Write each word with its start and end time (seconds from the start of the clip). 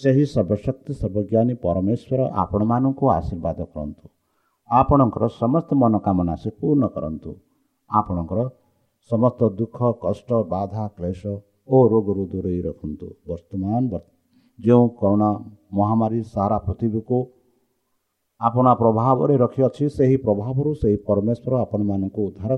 ସେହି 0.00 0.24
ସର୍ବଶକ୍ତି 0.32 0.92
ସର୍ବଜ୍ଞାନୀ 1.00 1.54
ପରମେଶ୍ୱର 1.62 2.20
ଆପଣମାନଙ୍କୁ 2.42 3.04
ଆଶୀର୍ବାଦ 3.18 3.58
କରନ୍ତୁ। 3.74 4.04
ଆପଣଙ୍କର 4.70 5.24
ସମସ୍ତ 5.42 5.70
ମନୋକାମନା 5.82 6.34
ସେ 6.42 6.50
ପୂର୍ଣ୍ଣ 6.60 6.84
କରନ୍ତୁ। 6.96 7.30
ଆପଣଙ୍କର 7.90 8.40
ସମସ୍ତ 9.10 9.40
ଦୁଃଖ 9.58 9.78
କଷ୍ଟ 10.04 10.30
ବାଧା 10.52 10.84
କ୍ଲେଶ 10.96 11.22
ଓ 11.68 11.76
ରୋଗରୁ 11.92 12.24
ଦୂରେଇ 12.32 12.60
ରଖନ୍ତୁ। 12.68 13.06
ବର୍ତ୍ତମାନ 13.28 14.00
ଯେଉଁ 14.58 14.86
କରୋନା 15.00 15.30
ମହାମାରୀ 15.78 16.20
ସାରା 16.34 16.58
ପୃଥିବୀକୁ 16.66 17.18
ଆପଣା 18.40 18.72
ପ୍ରଭାବରେ 18.82 19.34
ରଖିଅଛି 19.44 19.84
ସେହି 19.96 20.16
ପ୍ରଭାବରୁ 20.26 20.70
ସେହି 20.82 20.96
ପରମେଶ୍ୱର 21.08 21.52
ଆପଣମାନଙ୍କୁ 21.64 22.20
ଉଦ୍ଧାର 22.28 22.52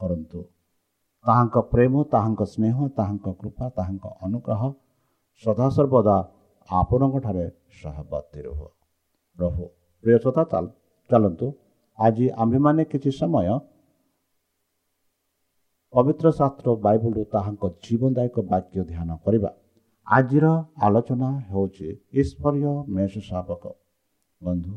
କରନ୍ତୁ। 0.00 0.40
ତାହାଙ୍କ 1.24 1.56
ପ୍ରେମ 1.72 1.94
ତାହାଙ୍କ 2.12 2.42
ସ୍ନେହ 2.54 2.76
ତାହାଙ୍କ 2.98 3.26
କୃପା 3.40 3.66
ତାହାଙ୍କ 3.76 4.04
ଅନୁଗ୍ରହ 4.26 4.62
ସଦାସର୍ବଦା 5.44 6.16
ଆପଣଙ୍କଠାରେ 6.70 7.44
ସହବର୍ତ୍ତୀ 7.82 8.40
ରୁହ। 8.42 8.60
ରହୁ। 9.38 9.66
ଶ୍ରୋତା 10.04 10.60
ଚାଲନ୍ତୁ। 11.10 11.46
ଆଜି 11.98 12.26
ଆମ୍ଭେମାନେ 12.42 12.84
କିଛି 12.84 13.10
ସମୟ 13.20 13.48
ପବିତ୍ର 15.92 16.26
ଶାସ୍ତ୍ର 16.38 16.68
ବାଇବଲରୁ 16.84 17.22
ତାହାଙ୍କ 17.32 17.64
ଜୀବନଦାୟକ 17.84 18.36
ବାକ୍ୟ 18.52 18.80
ଧ୍ୟାନ 18.90 19.10
କରିବା। 19.24 19.50
ଆଜିର 20.06 20.46
ଆଲୋଚନା 20.86 21.28
ହେଉଛି 21.50 21.88
ଈଶ୍ୱରୀୟ 22.12 22.72
ମେଷ 22.96 23.12
ଶାବକ। 23.28 23.64
ବନ୍ଧୁ 24.40 24.74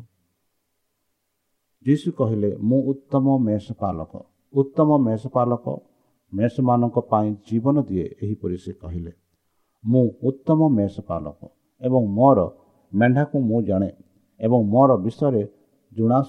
ଯୀଶୁ 1.85 2.09
କହିଲେ 2.11 2.49
ମୁଁ 2.69 2.79
ଉତ୍ତମ 2.91 3.25
ମେଷ 3.37 3.65
ପାଲକ। 3.81 4.11
ଉତ୍ତମ 4.53 4.89
ମେଷ 4.97 5.23
ପାଲକ 5.27 5.65
ମେଷମାନଙ୍କ 6.33 6.97
ପାଇଁ 7.11 7.29
ଜୀବନ 7.47 7.75
ଦିଏ 7.83 8.05
ଏହିପରି 8.23 8.57
ସେ 8.57 8.71
କହିଲେ। 8.73 9.11
ମୁଁ 9.83 10.05
ଉତ୍ତମ 10.23 10.59
ମେଷ 10.69 10.95
ପାଲକ। 11.01 11.39
ଏବଂ 11.81 12.01
ମୋର 12.17 12.39
ମେଣ୍ଢାକୁ 12.91 13.37
ମୁଁ 13.49 13.59
ଜାଣେ 13.69 13.89
ଏବଂ 14.39 14.59
ମୋର 14.73 14.91
ବିଷୟରେ 15.05 15.43
ଜଣା 15.91 16.19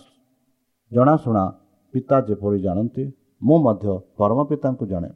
ଜଣାଶୁଣା 0.93 1.45
ପିତା 1.95 2.17
ଯେପରି 2.29 2.59
ଜାଣନ୍ତି 2.67 3.05
ମୁଁ 3.43 3.56
ମଧ୍ୟ 3.67 3.95
ପରମ 4.19 4.39
ପିତାଙ୍କୁ 4.50 4.85
ଜାଣେ 4.93 5.11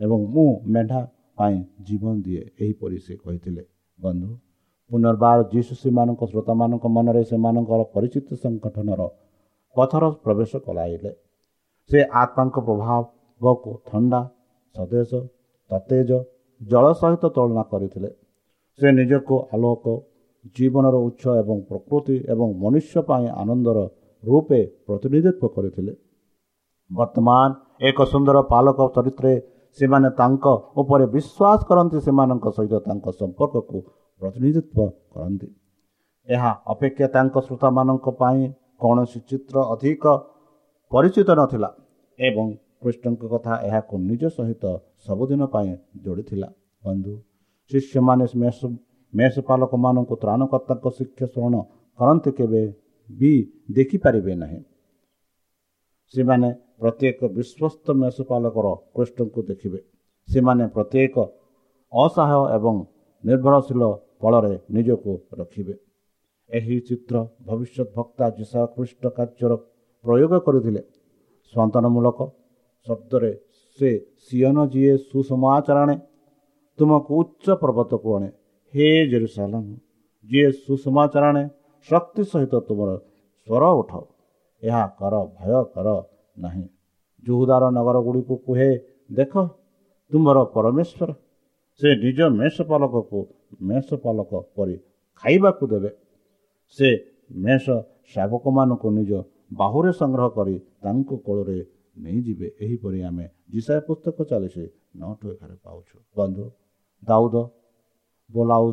ଏବଂ 0.00 0.18
ମୁଁ 0.34 0.46
ମେଣ୍ଢା 0.74 1.00
ପାଇଁ 1.38 1.56
ଜୀବନ 1.86 2.14
ଦିଏ 2.24 2.42
ଏହିପରି 2.62 2.98
ସେ 3.04 3.14
କହିଥିଲେ। 3.24 3.62
ବନ୍ଧୁ 3.98 4.30
ପୁନର୍ବାର 4.90 5.38
ଯୀଶୁ 5.52 5.72
ସେମାନଙ୍କ 5.82 6.22
ଶ୍ରୋତାମାନଙ୍କ 6.30 6.84
ମନରେ 6.96 7.22
ସେମାନଙ୍କର 7.30 7.80
ପରିଚିତ 7.94 8.28
ସଂଗଠନର 8.42 9.02
ପଥର 9.76 10.04
ପ୍ରବେଶ 10.24 10.52
କଲାଇଲେ 10.66 11.10
ସେ 11.90 11.98
ଆତ୍ମାଙ୍କ 12.22 12.56
ପ୍ରଭାବ 12.68 13.02
ବକୁ 13.40 13.70
ଥଣ୍ଡା 13.88 14.20
ସତେଜ 15.70 16.10
ଜଳ 16.60 16.84
ସହିତ 17.00 17.24
ତୁଳନା 17.36 17.62
କରିଥିଲେ। 17.72 18.10
ସେ 18.80 18.88
ନିଜକୁ 18.98 19.34
ଆଲୋକ 19.54 19.84
ଜୀବନର 20.56 20.96
ଉତ୍ସ 21.08 21.24
ଏବଂ 21.42 21.58
ପ୍ରକୃତି 21.68 22.16
ଏବଂ 22.32 22.48
ମନୁଷ୍ୟ 22.62 23.02
ପାଇଁ 23.08 23.26
ଆନନ୍ଦର 23.42 23.78
ରୂପେ 24.22 24.60
ପ୍ରତିନିଧିତ୍ୱ 24.86 25.52
କରିଥିଲେ। 25.56 25.92
ବର୍ତ୍ତମାନ 26.90 27.48
ଏକ 27.88 27.98
ସୁନ୍ଦର 28.12 28.36
ପାଲକ 28.52 28.78
ଚରିତ୍ରରେ 28.94 29.34
ସେମାନେ 29.78 30.08
ତାଙ୍କ 30.20 30.44
ଉପରେ 30.80 31.04
ବିଶ୍ୱାସ 31.14 31.60
କରନ୍ତି 31.68 31.98
ସେମାନଙ୍କ 32.06 32.46
ସହିତ 32.56 32.74
ତାଙ୍କ 32.86 33.06
ସମ୍ପର୍କକୁ 33.20 33.78
ପ୍ରତିନିଧିତ୍ୱ 34.20 34.90
କରନ୍ତି। 35.14 35.48
ଏହା 36.28 36.50
ଅପେକ୍ଷା 36.72 37.06
ତାଙ୍କ 37.14 37.36
ଶ୍ରୋତାମାନଙ୍କ 37.46 38.06
ପାଇଁ 38.20 38.40
କୌଣସି 38.82 39.18
ଚିତ୍ର 39.28 39.56
ଅଧିକ 39.74 40.04
ପରିଚିତ 40.92 41.28
ନଥିଲା 41.40 41.70
ଏବଂ 42.18 42.46
କୃଷ୍ଣଙ୍କ 42.82 43.22
କଥା 43.32 43.52
ଏହାକୁ 43.68 43.94
ନିଜ 44.08 44.22
ସହିତ 44.36 44.64
ସବୁଦିନ 45.06 45.42
ପାଇଁ 45.54 45.70
ଯୋଡ଼ିଥିଲା। 46.04 46.48
ବନ୍ଧୁ 46.82 47.14
ଶିଷ୍ୟମାନେ 47.70 48.24
ମେଷ 48.42 48.58
ମେଷପାଲକମାନଙ୍କୁ 49.12 50.14
ତ୍ରାଣକର୍ତ୍ତାଙ୍କ 50.22 50.86
ଶିକ୍ଷା 50.98 51.26
ସ୍ମରଣ 51.32 51.54
କରନ୍ତି 51.98 52.30
କେବେ 52.38 52.62
ବି 53.08 53.32
ଦେଖିପାରିବେ 53.76 54.32
ନାହିଁ 54.42 54.60
ସେମାନେ 56.14 56.48
ପ୍ରତ୍ୟେକ 56.80 57.20
ବିଶ୍ୱସ୍ତ 57.36 57.86
ମେଷପାଲକର 58.02 58.66
କୃଷ୍ଣଙ୍କୁ 58.94 59.40
ଦେଖିବେ 59.50 59.78
ସେମାନେ 60.28 60.64
ପ୍ରତ୍ୟେକ 60.74 61.16
ଅସହାୟ 61.92 62.44
ଏବଂ 62.56 62.76
ନିର୍ଭରଶୀଳ 63.24 63.82
ଫଳରେ 64.20 64.54
ନିଜକୁ 64.74 65.12
ରଖିବେ 65.40 65.74
ଏହି 66.50 66.76
ଚିତ୍ର 66.88 67.14
ଭବିଷ୍ୟତ 67.48 67.88
ଭକ୍ତା 67.96 68.26
ଯିଶା 68.38 68.60
କୃଷ୍ଣ 68.74 69.04
କାର୍ଯ୍ୟର 69.16 69.52
ପ୍ରୟୋଗ 70.04 70.32
କରିଥିଲେ। 70.46 70.82
ସନ୍ତାନମୂଳକ 71.54 72.18
ଶବ୍ଦରେ 72.86 73.32
ସେ 73.78 73.90
ସିଅନ 74.24 74.56
ଯିଏ 74.72 74.94
ସୁସମାଚାର 75.08 75.78
ଆଣେ 75.84 75.96
ତୁମକୁ 76.78 77.10
ଉଚ୍ଚ 77.20 77.46
ପର୍ବତକୁ 77.62 78.08
ଆଣେ 78.16 78.28
ହେ 78.74 78.86
ଜେରୁସାଲମ 79.10 79.64
ଯିଏ 80.24 80.48
ସୁସମାଚାର 80.64 81.24
ଆଣେ 81.30 81.44
ଶକ୍ତି 81.88 82.22
ସହିତ 82.32 82.54
ତୁମର 82.68 82.90
ସ୍ୱର 83.46 83.64
ଉଠ 83.80 83.92
ଏହା 84.62 84.84
କର 84.98 85.14
ଭୟ 85.38 85.52
କର 85.74 85.88
ନାହିଁ। 86.36 86.64
ଜୁହୁଦାର 87.24 87.64
ନଗର 87.76 87.96
ଗୁଡ଼ିକୁ 88.06 88.34
କୁହେ 88.46 88.70
ଦେଖ 89.18 89.32
ତୁମର 90.12 90.38
ପରମେଶ୍ୱର 90.54 91.10
ସେ 91.80 91.88
ନିଜ 92.04 92.18
ମେଷ 92.40 92.56
ପାଲକକୁ 92.70 93.20
ମେଷ 93.68 93.88
ପାଲକ 94.04 94.32
କରି 94.56 94.76
ଖାଇବାକୁ 95.22 95.64
ଦେବେ। 95.72 95.90
ସେ 96.76 96.88
ମେଷ 97.44 97.66
ଶାବକମାନଙ୍କୁ 98.12 98.88
ନିଜ 98.98 99.12
ବାହୁରେ 99.60 99.90
ସଂଗ୍ରହ 100.00 100.28
କରି 100.36 100.56
ତାଙ୍କ 100.82 101.10
କୋଳରେ 101.26 101.58
ନେଇଯିବେ। 102.04 102.48
ଏହିପରି 102.64 102.98
ଆମେ 103.08 103.26
ଜିସାଏ 103.52 103.80
ପୁସ୍ତକ 103.88 104.16
ଚାଲିଛି 104.30 104.64
ନଅଠୁ 105.00 105.26
ଏଗାର 105.34 105.52
ପାଉଛୁ। 105.64 105.96
ବନ୍ଧୁ 106.18 106.44
ଦାଉଦ 107.08 107.36
ବୋଲାଉ 108.30 108.66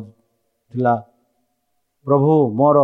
ଥିଲା 0.72 0.94
ପ୍ରଭୁ 2.06 2.32
ମୋର 2.58 2.78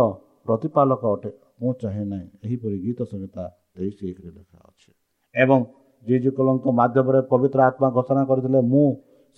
ପ୍ରତିପାଳକ 0.45 1.01
ଅଟେ 1.15 1.31
ମୁଁ 1.61 1.71
ଚାହେଁ 1.81 2.05
ନାହିଁ 2.11 2.27
ଏହିପରି 2.45 2.77
ଗୀତ 2.85 2.99
ସଂହିତା 3.11 3.43
ତେଇଶ 3.75 3.97
ଏକରେ 4.09 4.29
ଲେଖା 4.37 4.57
ଅଛି। 4.69 4.89
ଏବଂ 5.35 5.59
ଜିଜୁକଲଙ୍କ 6.05 6.65
ମାଧ୍ୟମରେ 6.79 7.21
ପବିତ୍ର 7.31 7.59
ଆତ୍ମା 7.69 7.87
ଘୋଷଣା 7.95 8.21
କରିଥିଲେ 8.29 8.59
ମୁଁ 8.73 8.85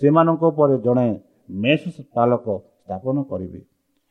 ସେମାନଙ୍କ 0.01 0.43
ଉପରେ 0.51 0.75
ଜଣେ 0.85 1.07
ମେଷ 1.63 1.83
ପାଲକ 2.15 2.45
ସ୍ଥାପନ 2.81 3.15
କରିବି 3.31 3.61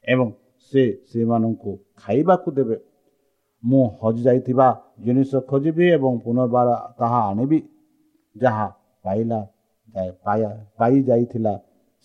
ଏବଂ 0.05 0.29
ସେ 0.73 0.83
ସେମାନଙ୍କୁ 1.11 1.73
ଖାଇବାକୁ 2.03 2.49
ଦେବେ। 2.57 2.77
ମୁଁ 3.63 3.85
ହଜିଯାଇଥିବା 4.03 4.69
ଜିନିଷ 5.05 5.33
ଖୋଜିବି 5.51 5.87
ଏବଂ 5.97 6.13
ପୁନର୍ବାର 6.25 6.69
ତାହା 6.99 7.21
ଆଣିବି 7.31 7.59
ଯାହା 8.37 8.67
ପାଇଲା 9.05 9.41
ପାଇଯାଇଥିଲା 10.79 11.53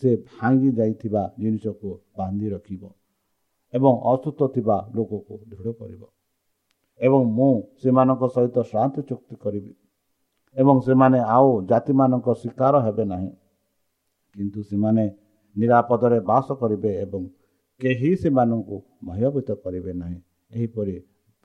ସେ 0.02 0.10
ଭାଙ୍ଗି 0.30 0.70
ଯାଇଥିବା 0.78 1.24
ଜିନିଷକୁ 1.40 1.92
ବାନ୍ଧି 2.18 2.48
ରଖିବ 2.50 2.92
ଏବଂ 3.74 3.94
ଅସୁସ୍ଥ 4.12 4.48
ଥିବା 4.56 4.78
ଲୋକକୁ 4.96 5.34
ଦୃଢ଼ 5.52 5.74
କରିବ। 5.80 6.02
ଏବଂ 7.00 7.22
ମୁଁ 7.38 7.50
ସେମାନଙ୍କ 7.82 8.30
ସହିତ 8.36 8.58
ଶାନ୍ତି 8.68 9.02
ଚୁକ୍ତି 9.10 9.36
କରିବି 9.42 9.72
ଏବଂ 10.56 10.76
ସେମାନେ 10.82 11.20
ଆଉ 11.30 11.50
ଜାତିମାନଙ୍କ 11.72 12.36
ଶିକାର 12.42 12.82
ହେବେ 12.86 13.06
ନାହିଁ। 13.06 13.30
କିନ୍ତୁ 14.36 14.62
ସେମାନେ 14.64 15.04
ନିରାପଦରେ 15.56 16.20
ବାସ 16.30 16.48
କରିବେ 16.62 16.92
ଏବଂ 17.02 17.24
କେହି 17.82 18.12
ସେମାନଙ୍କୁ 18.16 18.78
ଭୟଭୀତ 19.08 19.50
କରିବେ 19.64 19.94
ନାହିଁ। 19.94 20.20
ଏହିପରି 20.52 20.96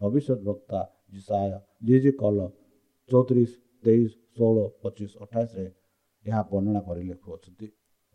ଭବିଷ୍ୟତ 0.01 0.39
ବକ୍ତା 0.47 0.81
ଜିସାୟ 1.13 1.53
ଜି 1.83 1.97
ଜି 2.01 2.13
କଲ 2.21 2.39
ଚଉତିରିଶ 3.11 3.53
ତେଇଶ 3.85 4.11
ଷୋହଳ 4.37 4.59
ପଚିଶ 4.83 5.13
ଅଠାଇଶରେ 5.25 5.67
ଏହା 6.25 6.41
ବର୍ଣ୍ଣନା 6.51 6.81
କରି 6.89 7.03
ଲେଖୁଅଛନ୍ତି। 7.11 7.67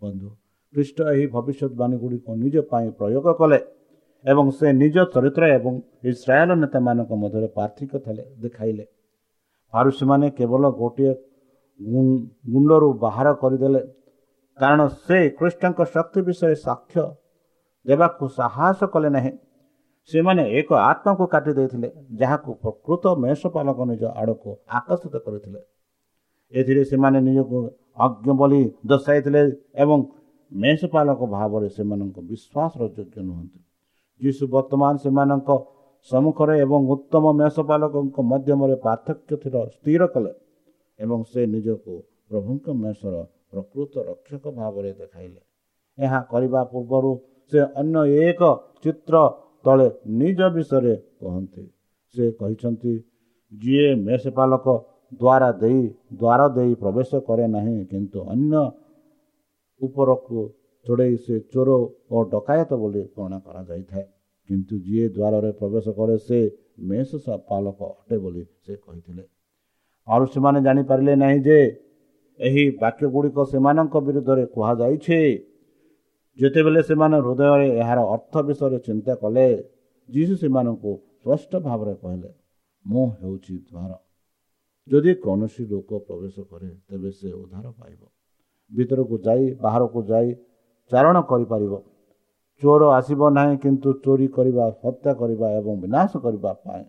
ବନ୍ଧୁ 0.01 0.29
ଖ୍ରୀଷ୍ଟ 0.73 0.97
ଏହି 1.13 1.25
ଭବିଷ୍ୟତବାଣୀ 1.35 1.95
ଗୁଡ଼ିକୁ 2.01 2.31
ନିଜ 2.43 2.55
ପାଇଁ 2.71 2.87
ପ୍ରୟୋଗ 2.99 3.27
କଲେ 3.39 3.59
ଏବଂ 4.25 4.45
ସେ 4.57 4.67
ନିଜ 4.83 4.95
ଚରିତ୍ର 5.13 5.43
ଏବଂ 5.57 5.73
ଇସ୍ରାଏଲ 6.11 6.49
ନେତାମାନଙ୍କ 6.61 7.11
ମଧ୍ୟରେ 7.23 7.47
ପାର୍ଥକ୍ୟ 7.57 7.97
ଥିଲେ 8.05 8.23
ଦେଖାଇଲେ। 8.43 8.85
ଫାରୁସୀମାନେ 9.73 10.27
କେବଳ 10.37 10.63
ଗୋଟିଏ 10.81 11.13
ଗୁଣ୍ଡରୁ 12.53 12.87
ବାହାର 13.03 13.27
କରିଦେଲେ 13.41 13.81
କାରଣ 14.59 14.81
ସେ 15.05 15.17
କୃଷ୍ଣଙ୍କ 15.37 15.79
ଶକ୍ତି 15.95 16.19
ବିଷୟରେ 16.27 16.55
ସାକ୍ଷ୍ୟ 16.67 17.01
ଦେବାକୁ 17.85 18.23
ସାହସ 18.37 18.79
କଲେ 18.93 19.09
ନାହିଁ। 19.15 19.31
ସେମାନେ 20.09 20.43
ଏକ 20.59 20.69
ଆତ୍ମାକୁ 20.91 21.23
କାଟି 21.33 21.51
ଦେଇଥିଲେ 21.57 21.89
ଯାହାକୁ 22.19 22.49
ପ୍ରକୃତ 22.63 23.03
ମେଷପାଲକ 23.23 23.79
ନିଜ 23.91 24.03
ଆଡ଼କୁ 24.21 24.49
ଆକର୍ଷିତ 24.77 25.15
କରିଥିଲେ। 25.25 25.59
ଏଥିରେ 26.53 26.83
ସେମାନେ 26.91 27.17
ନିଜକୁ 27.27 27.57
ଅଜ୍ଞ 27.97 28.27
ବୋଲି 28.39 28.61
ଦର୍ଶାଇଥିଲେ 28.85 29.41
ଏବଂ 29.83 29.99
ମେଷପାଲକ 30.51 31.19
ଭାବରେ 31.35 31.67
ସେମାନଙ୍କ 31.75 32.17
ବିଶ୍ୱାସର 32.29 32.83
ଯୋଗ୍ୟ 32.95 33.19
ନୁହନ୍ତି। 33.29 33.59
ଯୀଶୁ 34.21 34.43
ବର୍ତ୍ତମାନ 34.55 34.93
ସେମାନଙ୍କ 35.03 35.49
ସମ୍ମୁଖରେ 36.09 36.55
ଏବଂ 36.65 36.81
ଉତ୍ତମ 36.93 37.25
ମେଷପାଲକଙ୍କ 37.41 38.17
ମଧ୍ୟମରେ 38.31 38.75
ପାର୍ଥକ୍ୟ 38.85 39.33
ଥିର 39.41 39.55
ସ୍ଥିର 39.75 40.01
କଲେ 40.13 40.31
ଏବଂ 40.99 41.19
ସେ 41.31 41.41
ନିଜକୁ 41.53 41.93
ପ୍ରଭୁଙ୍କ 42.29 42.65
ମେଷର 42.83 43.15
ପ୍ରକୃତ 43.51 43.93
ରକ୍ଷକ 44.09 44.43
ଭାବରେ 44.59 44.91
ଦେଖାଇଲେ। 45.01 45.41
ଏହା 45.97 46.19
କରିବା 46.31 46.61
ପୂର୍ବରୁ 46.71 47.11
ସେ 47.51 47.59
ଅନ୍ୟ 47.81 47.99
ଏକ 48.27 48.41
ଚିତ୍ର 48.83 49.15
ତଳେ 49.65 49.87
ନିଜ 50.19 50.39
ବିଷୟରେ 50.55 50.95
କହନ୍ତି। 51.21 51.63
ସେ 52.15 52.25
କହିଛନ୍ତି 52.39 52.93
ଯିଏ 53.51 53.87
ମେଷପାଲକ 54.07 54.65
ଦ୍ୱାରା 55.11 55.49
ଦେଇ 55.61 55.81
ଦ୍ୱାର 56.13 56.41
ଦେଇ 56.49 56.73
ପ୍ରବେଶ 56.75 57.09
କରେ 57.27 57.45
ନାହିଁ 57.47 57.85
କିନ୍ତୁ 57.85 58.19
ଅନ୍ୟ 58.33 58.63
ଉପରକୁ 59.81 60.39
ଚଢ଼େଇ 60.85 61.15
ସେ 61.17 61.35
ଚୋର 61.53 61.69
ଓ 62.11 62.17
ଡକାୟତ 62.31 62.71
ବୋଲି 62.81 63.01
ଗଣନା 63.15 63.39
କରାଯାଇଥାଏ। 63.39 64.05
କିନ୍ତୁ 64.49 64.75
ଯିଏ 64.85 65.05
ଦ୍ୱାରରେ 65.09 65.51
ପ୍ରବେଶ 65.51 65.85
କରେ 65.97 66.17
ସେ 66.17 66.39
ମେଷ 66.89 67.09
ପାଲକ 67.49 67.79
ଅଟେ 67.91 68.17
ବୋଲି 68.17 68.43
ସେ 68.65 68.73
କହିଥିଲେ। 68.75 69.23
ଆଉ 70.07 70.23
ସେମାନେ 70.33 70.59
ଜାଣିପାରିଲେ 70.61 71.13
ନାହିଁ 71.15 71.39
ଯେ 71.47 71.59
ଏହି 72.39 72.63
ବାକ୍ୟ 72.81 73.05
ଗୁଡ଼ିକ 73.07 73.37
ସେମାନଙ୍କ 73.51 73.95
ବିରୁଦ୍ଧରେ 74.07 74.45
କୁହାଯାଇଛି। 74.45 75.19
ଯେତେବେଳେ 76.39 76.81
ସେମାନେ 76.83 77.17
ହୃଦୟରେ 77.25 77.67
ଏହାର 77.81 77.99
ଅର୍ଥ 78.15 78.33
ବିଷୟରେ 78.47 78.79
ଚିନ୍ତା 78.87 79.13
କଲେ 79.15 79.47
ଯୀଶୁ 80.09 80.33
ସେମାନଙ୍କୁ 80.41 80.91
ସ୍ପଷ୍ଟ 81.21 81.51
ଭାବରେ 81.67 81.93
କହିଲେ 82.01 82.29
ମୁଁ 82.85 83.05
ହେଉଛି 83.19 83.55
ଦ୍ୱାର। 83.69 84.04
ଯଦି 84.87 85.11
କୌଣସି 85.15 85.63
ଲୋକ 85.65 85.89
ପ୍ରବେଶ 86.07 86.35
କରେ 86.49 86.69
ତେବେ 86.87 87.09
ସେ 87.11 87.29
ଉଦ୍ଧାର 87.33 87.65
ପାଇବ। 87.79 88.01
ଭିତରକୁ 88.71 89.15
ଯାଇ 89.25 89.43
ବାହାରକୁ 89.61 89.99
ଯାଇ 90.11 90.29
ଚାରଣ 90.91 91.15
କରିପାରିବ। 91.31 91.73
ଚୋର 92.61 92.81
ଆସିବ 92.97 93.21
ନାହିଁ 93.37 93.55
କିନ୍ତୁ 93.57 93.89
ଚୋରି 94.03 94.27
କରିବା 94.27 94.65
ହତ୍ୟା 94.83 95.11
କରିବା 95.21 95.47
ଏବଂ 95.59 95.73
ବିନାଶ 95.83 96.11
କରିବା 96.25 96.51
ପାଇଁ 96.65 96.83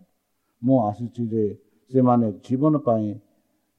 ମୁଁ 0.61 0.77
ଆସିଛି 0.89 1.23
ଯେ 1.31 1.43
ସେମାନେ 1.91 2.27
ଜୀବନ 2.45 2.73
ପାଇଁ 2.87 3.09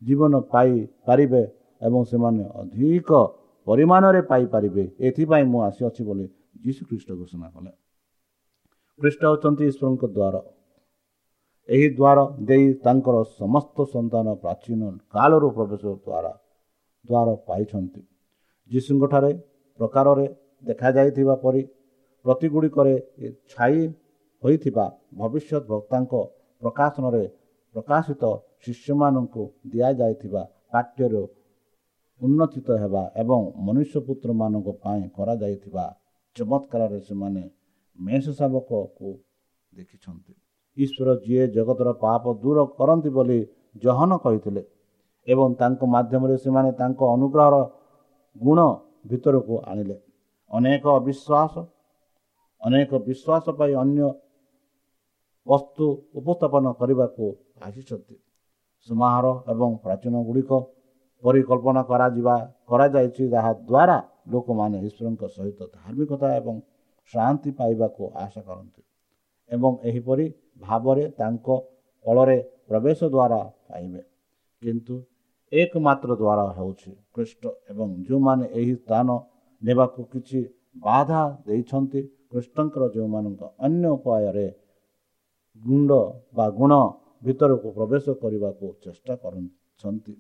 ଜୀବନ 0.02 0.32
ପାଇପାରିବେ 0.52 1.42
ଏବଂ 1.82 2.00
ସେମାନେ 2.10 2.44
ଅଧିକ 2.60 3.10
ପରିମାଣରେ 3.66 4.20
ପାଇପାରିବେ 4.30 4.84
ଏଥିପାଇଁ 5.08 5.44
ମୁଁ 5.52 5.60
ଆସିଅଛି 5.68 6.02
ବୋଲି 6.08 6.26
ଯୀଶୁ 6.64 6.82
ଖ୍ରୀଷ୍ଟ 6.88 7.10
ଘୋଷଣା 7.20 7.48
କଲେ। 7.54 7.72
ଖ୍ରୀଷ୍ଟ 9.00 9.22
ହେଉଛନ୍ତି 9.28 9.64
ଈଶ୍ୱରଙ୍କ 9.70 10.04
ଦ୍ୱାର। 10.16 10.36
ଏହି 11.68 11.88
ଦ୍ୱାର 11.98 12.18
ଦେଇ 12.48 12.66
ତାଙ୍କର 12.84 13.16
ସମସ୍ତ 13.40 13.76
ସନ୍ତାନ 13.94 14.26
ପ୍ରାଚୀନ 14.42 14.80
କାଳରୁ 15.14 15.48
ପ୍ରବେଶ 15.56 15.84
ଦ୍ୱାରା 16.04 16.32
ଦ୍ୱାର 17.04 17.28
ପାଇଛନ୍ତି। 17.48 18.02
ଯୀଶୁଙ୍କଠାରେ 18.70 19.32
ପ୍ରକାରରେ 19.80 20.26
ଦେଖାଯାଇଥିବା 20.64 21.34
ପରି 21.44 21.62
ପ୍ରତିଗୁଡ଼ିକରେ 22.24 22.94
ଛାଇ 23.52 23.78
ହୋଇଥିବା 24.42 24.84
ଭବିଷ୍ୟତ 25.20 25.62
ବକ୍ତାଙ୍କ 25.72 26.12
ପ୍ରକାଶନରେ 26.62 27.24
ପ୍ରକାଶିତ 27.74 28.22
ଶିଷ୍ୟମାନଙ୍କୁ 28.64 29.42
ଦିଆଯାଇଥିବା 29.72 30.42
ପାଠ୍ୟରୁ 30.72 31.22
ଉନ୍ନତିତ 32.20 32.68
ହେବା 32.82 33.02
ଏବଂ 33.22 33.40
ମନୁଷ୍ୟପୁତ୍ରମାନଙ୍କ 33.66 34.68
ପାଇଁ 34.84 35.04
କରାଯାଇଥିବା 35.16 35.84
ଚମତ୍କାରରେ 36.36 36.98
ସେମାନେ 37.08 37.42
ମେଷ 37.98 38.24
ଶାବକକୁ 38.38 39.08
ଦେଖିଛନ୍ତି। 39.72 40.34
ଈଶ୍ୱର 40.84 41.08
ଯିଏ 41.24 41.44
ଜଗତର 41.56 41.88
ପାପ 42.04 42.24
ଦୂର 42.42 42.58
କରନ୍ତି 42.78 43.10
ବୋଲି 43.16 43.38
ଜହନ 43.84 44.10
କହିଥିଲେ 44.24 44.62
ଏବଂ 45.28 45.48
ତାଙ୍କ 45.60 45.80
ମାଧ୍ୟମରେ 45.94 46.36
ସେମାନେ 46.44 46.70
ତାଙ୍କ 46.80 47.00
ଅନୁଗ୍ରହର 47.14 47.56
ଗୁଣ 48.36 48.58
ଭିତରକୁ 49.10 49.54
ଆଣିଲେ। 49.70 49.96
ଅନେକ 50.50 50.84
ଅବିଶ୍ୱାସ 51.00 51.52
ଅନେକ 52.62 52.90
ବିଶ୍ୱାସ 53.08 53.44
ପାଇଁ 53.58 53.72
ଅନ୍ୟ 53.82 54.00
ବସ୍ତୁ 55.46 55.84
ଉପସ୍ଥାପନ 56.18 56.64
କରିବାକୁ 56.80 57.24
ଆସିଛନ୍ତି। 57.66 58.16
ସମାହାର 58.88 59.26
ଏବଂ 59.52 59.70
ପ୍ରାଚୀନ 59.84 60.14
ଗୁଡ଼ିକ 60.28 60.50
ପରିକଳ୍ପନା 61.22 61.82
କରାଯିବା 61.90 62.34
କରାଯାଇଛି 62.70 63.22
ଯାହାଦ୍ୱାରା 63.34 63.96
ଲୋକମାନେ 64.32 64.76
ଈଶ୍ୱରଙ୍କ 64.88 65.22
ସହିତ 65.36 65.60
ଧାର୍ମିକତା 65.76 66.28
ଏବଂ 66.40 66.54
ଶାନ୍ତି 67.12 67.50
ପାଇବାକୁ 67.58 68.02
ଆଶା 68.24 68.40
କରନ୍ତି 68.48 68.82
ଏବଂ 69.50 69.72
ଏହିପରି 69.88 70.26
ଭାବରେ 70.60 71.04
ତାଙ୍କ 71.18 71.46
ଫଳରେ 72.04 72.38
ପ୍ରବେଶ 72.68 73.00
ଦ୍ୱାରା 73.14 73.40
ପାଇବେ। 73.68 74.02
କିନ୍ତୁ 74.62 74.94
ଏକମାତ୍ର 75.52 76.10
ଦ୍ୱାର 76.20 76.40
ହେଉଛି 76.56 76.90
ଖ୍ରୀଷ୍ଟ 77.14 77.42
ଏବଂ 77.70 77.88
ଯେଉଁମାନେ 78.06 78.46
ଏହି 78.58 78.74
ସ୍ଥାନ 78.82 79.08
ନେବାକୁ 79.62 80.00
କିଛି 80.12 80.40
ବାଧା 80.86 81.20
ଦେଇଛନ୍ତି 81.46 82.00
କୃଷ୍ଣଙ୍କର 82.30 82.84
ଯେଉଁମାନଙ୍କ 82.94 83.42
ଅନ୍ୟ 83.66 83.84
ଉପାୟରେ 83.96 84.46
ଗୁଣ୍ଡ 85.60 85.90
ବା 86.36 86.46
ଗୁଣ 86.58 86.72
ଭିତରକୁ 87.24 87.68
ପ୍ରବେଶ 87.78 88.04
କରିବାକୁ 88.22 88.66
ଚେଷ୍ଟା 88.84 89.14
କରୁଛନ୍ତି 89.22 90.14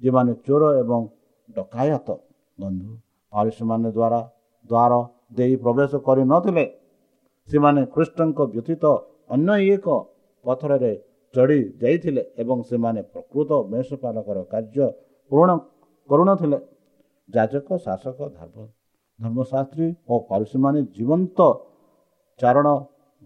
ଯେଉଁମାନେ 0.00 0.32
ଚୋର 0.46 0.62
ଏବଂ 0.82 1.00
ଡକାୟତ 1.48 2.08
ବନ୍ଧୁ। 2.58 2.92
ସେମାନେ 3.56 3.88
ଦ୍ୱାରା 3.96 4.20
ଦ୍ୱାର 4.70 4.92
ଦେଇ 5.36 5.54
ପ୍ରବେଶ 5.64 5.92
କରିନଥିଲେ 6.06 6.64
ସେମାନେ 7.48 7.80
କୃଷ୍ଣଙ୍କ 7.94 8.38
ବ୍ୟତୀତ 8.54 8.84
ଅନ୍ୟ 9.30 9.54
ଏକ 9.74 9.86
ପଥରରେ 10.44 10.92
ଚଢ଼ି 11.34 11.60
ଯାଇଥିଲେ 11.80 12.22
ଏବଂ 12.42 12.58
ସେମାନେ 12.70 13.00
ପ୍ରକୃତ 13.12 13.50
ମେଷପାଲକର 13.72 14.38
କାର୍ଯ୍ୟ 14.52 14.86
ପୂରଣ 15.32 15.50
କରୁନଥିଲେ। 16.10 16.58
ଯାଜକ 17.28 17.68
ଶାସକ 17.84 18.18
ଧର୍ମ 18.38 18.56
ଧର୍ମଶାସ୍ତ୍ରୀ 19.18 19.88
ଓ 20.08 20.14
ପାରୁସୀମାନେ 20.30 20.78
ଜୀବନ୍ତ 20.96 21.38
ଚାରଣ 22.40 22.66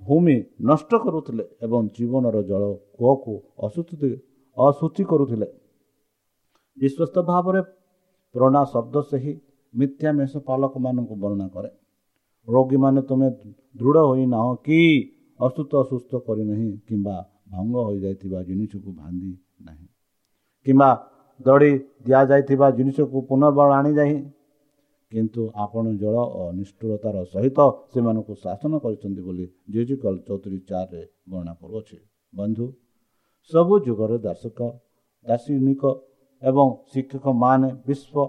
ଭୂମି 0.03 0.37
ନଷ୍ଟ 0.69 0.91
କରୁଥିଲେ 1.05 1.45
ଏବଂ 1.65 1.81
ଜୀବନର 1.97 2.37
ଜଳ 2.51 2.63
କୂଅକୁ 2.97 3.35
ଅସୁଚି 3.67 4.11
ଅଶୁଚି 4.57 5.03
କରୁଥିଲେ। 5.11 5.49
ବିଶ୍ୱସ୍ତ 6.77 7.17
ଭାବରେ 7.31 7.61
ପୁରୁଣା 8.35 8.63
ଶବ୍ଦ 8.73 8.95
ସେହି 9.11 9.33
ମିଥ୍ୟା 9.75 10.11
ମେଷ 10.19 10.33
ପାଲକମାନଙ୍କୁ 10.49 11.15
ବର୍ଣ୍ଣନା 11.23 11.47
କରେ। 11.55 11.71
ରୋଗୀମାନେ 12.49 13.01
ତୁମେ 13.09 13.29
ଦୃଢ଼ 13.79 13.99
ହୋଇନାହ 14.11 14.47
କି? 14.67 14.81
ଅସୁସ୍ଥ 15.41 15.73
ଅସୁସ୍ଥ 15.85 16.13
କରିନାହିଁ 16.27 16.71
କିମ୍ବା 16.89 17.17
ଭଙ୍ଗ 17.53 17.75
ହୋଇଯାଇଥିବା 17.87 18.41
ଜିନିଷକୁ 18.49 18.91
ଭାଙ୍ଗି 19.01 19.33
ନାହିଁ। 19.67 19.87
କିମ୍ବା 20.67 20.91
ଦଡ଼ି 21.41 21.73
ଦିଆଯାଇଥିବା 22.07 22.67
ଜିନିଷକୁ 22.79 23.19
ପୁନର୍ବାର 23.29 23.71
ଆଣିଯାଇ 23.81 24.15
କିନ୍ତୁ 25.13 25.43
ଆପଣ 25.65 25.85
ଜଳ 26.03 26.17
ଓ 26.39 26.43
ନିଷ୍ଠୁରତାର 26.59 27.17
ସହିତ 27.33 27.59
ସେମାନଙ୍କୁ 27.93 28.35
ଶାସନ 28.45 28.73
କରିଛନ୍ତି 28.85 29.21
ବୋଲି 29.27 29.47
ଜିଜିକଲ 29.73 30.15
ଚଉତିରିଶ 30.29 30.63
ଚାରିରେ 30.71 31.03
ବର୍ଣ୍ଣନା 31.31 31.55
କରୁଅଛି। 31.61 31.99
ବନ୍ଧୁ 32.33 32.67
ସବୁ 33.53 33.75
ଯୁଗରେ 33.87 34.17
ଦାର୍ଶକ 34.27 34.59
ଦାର୍ଶନିକ 35.27 35.83
ଏବଂ 36.43 36.67
ଶିକ୍ଷକମାନେ 36.93 37.69
ବିଶ୍ୱ 37.87 38.29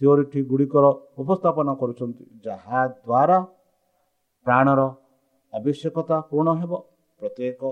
ଥିଓରିଟି 0.00 0.40
ଗୁଡ଼ିକର 0.50 0.84
ଉପସ୍ଥାପନ 1.22 1.68
କରୁଛନ୍ତି 1.80 2.24
ଯାହାଦ୍ୱାରା 2.46 3.38
ପ୍ରାଣର 4.46 4.80
ଆବଶ୍ୟକତା 5.54 6.16
ପୂରଣ 6.30 6.48
ହେବ। 6.60 6.72
ପ୍ରତ୍ୟେକ 7.20 7.62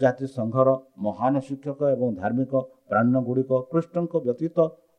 ଜାତିସଂଘର 0.00 0.68
ମହାନ 1.06 1.34
ଶିକ୍ଷକ 1.46 1.80
ଏବଂ 1.94 2.08
ଧାର୍ମିକ 2.20 2.52
ପ୍ରାଣ 2.88 3.14
ଗୁଡ଼ିକ 3.26 3.50
କୃଷ୍ଣଙ୍କ 3.70 4.12
ବ୍ୟତୀତ 4.26 4.56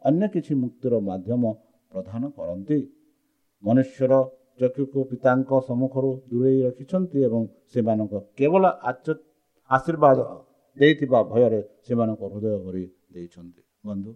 ଅନ୍ୟ 0.09 0.23
କିଛି 0.33 0.53
ମୁକ୍ତିର 0.63 0.93
ମାଧ୍ୟମ 1.09 1.43
ପ୍ରଦାନ 1.91 2.21
କରନ୍ତି। 2.37 2.79
ମନୁଷ୍ୟର 3.63 4.13
ଚକ୍ଷୁକୁ 4.59 4.99
ପିତାଙ୍କ 5.11 5.51
ସମ୍ମୁଖରୁ 5.67 6.11
ଦୂରେଇ 6.29 6.59
ରଖିଛନ୍ତି 6.67 7.17
ଏବଂ 7.27 7.41
ସେମାନଙ୍କ 7.71 8.13
କେବଳ 8.37 8.63
ଆଶୀର୍ବାଦ 9.69 10.19
ଦେଇଥିବା 10.77 11.19
ଭୟରେ 11.31 11.61
ସେମାନଙ୍କ 11.85 12.21
ହୃଦୟ 12.31 12.57
ଭରି 12.65 12.85
ଦେଇଛନ୍ତି। 13.13 13.61
ବନ୍ଧୁ 13.87 14.11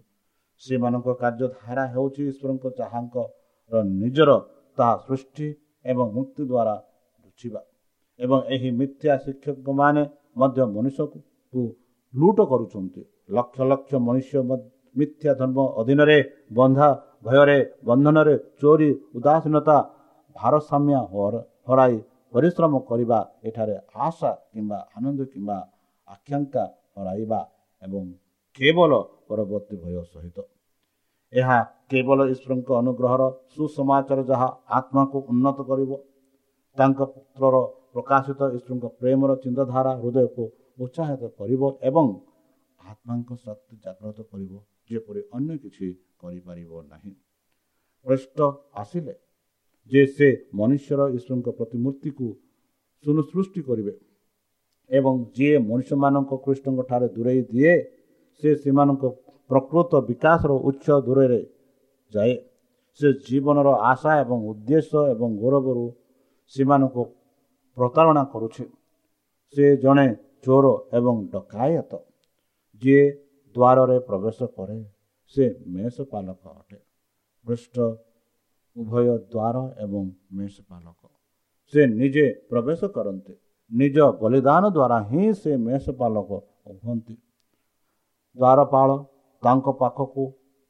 ସେମାନଙ୍କ 0.62 1.08
କାର୍ଯ୍ୟଧାରା 1.22 1.84
ହେଉଛି 1.94 2.22
ଈଶ୍ୱରଙ୍କ 2.30 2.64
ଯାହାଙ୍କର 2.78 3.76
ନିଜର 4.02 4.30
ତାହା 4.78 4.94
ସୃଷ୍ଟି 5.06 5.48
ଏବଂ 5.84 6.06
ମୁକ୍ତି 6.16 6.42
ଦ୍ୱାରା 6.50 6.74
ଲୁଚିବା। 7.24 7.60
ଏବଂ 8.20 8.38
ଏହି 8.54 8.68
ମିଥ୍ୟା 8.80 9.12
ଶିକ୍ଷକମାନେ 9.24 10.02
ମଧ୍ୟ 10.40 10.60
ମନୁଷ୍ୟକୁ 10.76 11.18
ଲୁଟ 12.14 12.38
କରୁଛନ୍ତି। 12.50 13.02
ଲକ୍ଷ 13.36 13.56
ଲକ୍ଷ 13.70 13.90
ମନୁଷ୍ୟ 14.06 14.34
ମିଥ୍ୟା 14.96 15.30
ଧର୍ମ 15.40 15.58
ଅଧୀନରେ 15.80 16.18
ବନ୍ଧା 16.58 16.88
ଭୟରେ 17.26 17.58
ବନ୍ଧନରେ 17.88 18.34
ଚୋରି 18.60 18.90
ଉଦାସୀନତା 19.16 19.76
ଭାରସାମ୍ୟ 20.36 20.92
ହରାଇ 21.68 21.96
ପରିଶ୍ରମ 22.34 22.72
କରିବା 22.88 23.18
ଏଠାରେ 23.48 23.76
ଆଶା 24.06 24.30
କିମ୍ବା 24.52 24.78
ଆନନ୍ଦ 24.96 25.20
କିମ୍ବା 25.32 25.58
ଆକାଂକ୍ଷା 26.08 26.64
ହରାଇବା 26.96 27.40
ଏବଂ 27.82 28.04
କେବଳ 28.58 28.92
ପରବର୍ତ୍ତୀ 29.28 29.76
ଭୟ 29.82 29.96
ସହିତ। 30.12 30.38
ଏହା 31.32 31.58
କେବଳ 31.90 32.18
ଈଶ୍ୱରଙ୍କ 32.32 32.68
ଅନୁଗ୍ରହର 32.80 33.22
ସୁସମାଚାର 33.52 34.20
ଯାହା 34.30 34.48
ଆତ୍ମାକୁ 34.78 35.16
ଉନ୍ନତ 35.30 35.58
କରିବ। 35.70 35.90
ତାଙ୍କ 36.76 36.98
ପୁତ୍ରର 37.12 37.56
ପ୍ରକାଶିତ 37.96 38.40
ଈଶ୍ୱରଙ୍କ 38.56 38.86
ପ୍ରେମର 39.00 39.30
ଚିନ୍ତାଧାରା 39.44 39.92
ହୃଦୟକୁ 40.02 40.44
ଉତ୍ସାହିତ 40.84 41.22
କରିବ 41.38 41.62
ଏବଂ 41.88 42.06
ଆତ୍ମାଙ୍କ 42.90 43.30
ଶକ୍ତି 43.44 43.74
ଜାଗ୍ରତ 43.84 44.18
କରିବ 44.32 44.52
ଯେପରି 44.88 45.20
ଅନ୍ୟ 45.36 45.52
କିଛି 45.62 45.86
କରିପାରିବ 46.20 46.72
ନାହିଁ। 46.92 47.12
ଖ୍ରୀଷ୍ଟ 48.06 48.38
ଆସିଲେ 48.80 49.14
ଯେ 49.90 50.02
ସେ 50.16 50.28
ମନୁଷ୍ୟର 50.58 51.00
ଈଶ୍ୱରଙ୍କ 51.16 51.48
ପ୍ରତିମୂର୍ତ୍ତିକୁ 51.58 52.26
ସୁନସୃଷ୍ଟି 53.04 53.60
କରିବେ 53.68 53.92
ଏବଂ 54.90 55.14
ଯିଏ 55.36 55.56
ମଣିଷମାନଙ୍କ 55.68 56.32
ଖ୍ରୀଷ୍ଟଙ୍କ 56.44 56.80
ଠାରେ 56.90 57.08
ଦୂରେଇ 57.16 57.40
ଦିଏ 57.52 57.74
ସେ 58.42 58.48
ସେମାନଙ୍କ 58.62 59.04
ପ୍ରକୃତ 59.50 59.92
ବିକାଶର 60.08 60.52
ଉଚ୍ଚ 60.68 60.86
ଦୂରରେ 61.06 61.40
ଯାଏ। 62.12 62.34
ସେ 63.00 63.08
ଜୀବନର 63.26 63.68
ଆଶା 63.90 64.12
ଏବଂ 64.22 64.38
ଉଦ୍ଦେଶ୍ୟ 64.50 65.00
ଏବଂ 65.14 65.28
ଗୌରବରୁ 65.42 65.84
ସେମାନଙ୍କୁ 66.52 67.02
ପ୍ରତାରଣା 67.76 68.22
କରୁଛି। 68.32 68.64
ସେ 69.54 69.66
ଜଣେ 69.76 70.06
ଚୋର 70.44 70.66
ଏବଂ 70.92 71.16
ଡକାୟତ। 71.32 71.92
ଯିଏ 72.82 73.04
ଦ୍ୱାରରେ 73.56 73.96
ପ୍ରବେଶ 74.08 74.38
କରେ 74.56 74.78
ସେ 75.36 75.44
ମେଷ 75.66 75.96
ପାଲକ 76.12 76.42
ଅଟେ। 76.60 76.78
ପୃଷ୍ଠ 77.46 77.76
ଉଭୟ 78.76 79.06
ଦ୍ୱାର 79.32 79.56
ଏବଂ 79.84 80.04
ମେଷ 80.32 80.54
ପାଲକ 80.70 81.00
ସେ 81.72 81.80
ନିଜେ 82.00 82.26
ପ୍ରବେଶ 82.50 82.80
କରନ୍ତି। 82.96 83.34
ନିଜ 83.70 83.96
ବଳିଦାନ 84.20 84.64
ଦ୍ୱାରା 84.76 84.98
ହିଁ 85.10 85.24
ସେ 85.34 85.52
ମେଷ 85.66 85.84
ପାଲକ 86.00 86.30
ହୁଅନ୍ତି। 86.82 87.14
ଦ୍ୱାରପାଳ 88.36 88.88
ତାଙ୍କ 89.42 89.66
ପାଖକୁ 89.80 90.24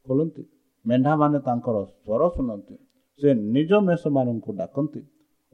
ଖୋଲନ୍ତି। 0.07 0.45
ମେଣ୍ଢାମାନେ 0.85 1.39
ତାଙ୍କର 1.39 1.77
ସ୍ୱର 1.85 2.23
ଶୁଣନ୍ତି। 2.37 2.77
ସେ 3.21 3.29
ନିଜ 3.55 3.71
ମେଷମାନଙ୍କୁ 3.89 4.51
ଡାକନ୍ତି 4.53 5.01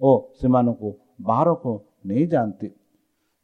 ଓ 0.01 0.11
ସେମାନଙ୍କୁ 0.41 0.89
ବାହାରକୁ 1.23 1.73
ନେଇଯାଆନ୍ତି। 2.09 2.69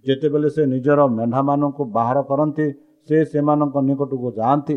ଯେତେବେଳେ 0.04 0.48
ସେ 0.54 0.62
ନିଜର 0.74 1.00
ମେଣ୍ଢାମାନଙ୍କୁ 1.18 1.82
ବାହାର 1.96 2.18
କରନ୍ତି 2.30 2.66
ସେ 3.08 3.16
ସେମାନଙ୍କ 3.32 3.76
ନିକଟକୁ 3.88 4.28
ଯାଆନ୍ତି 4.38 4.74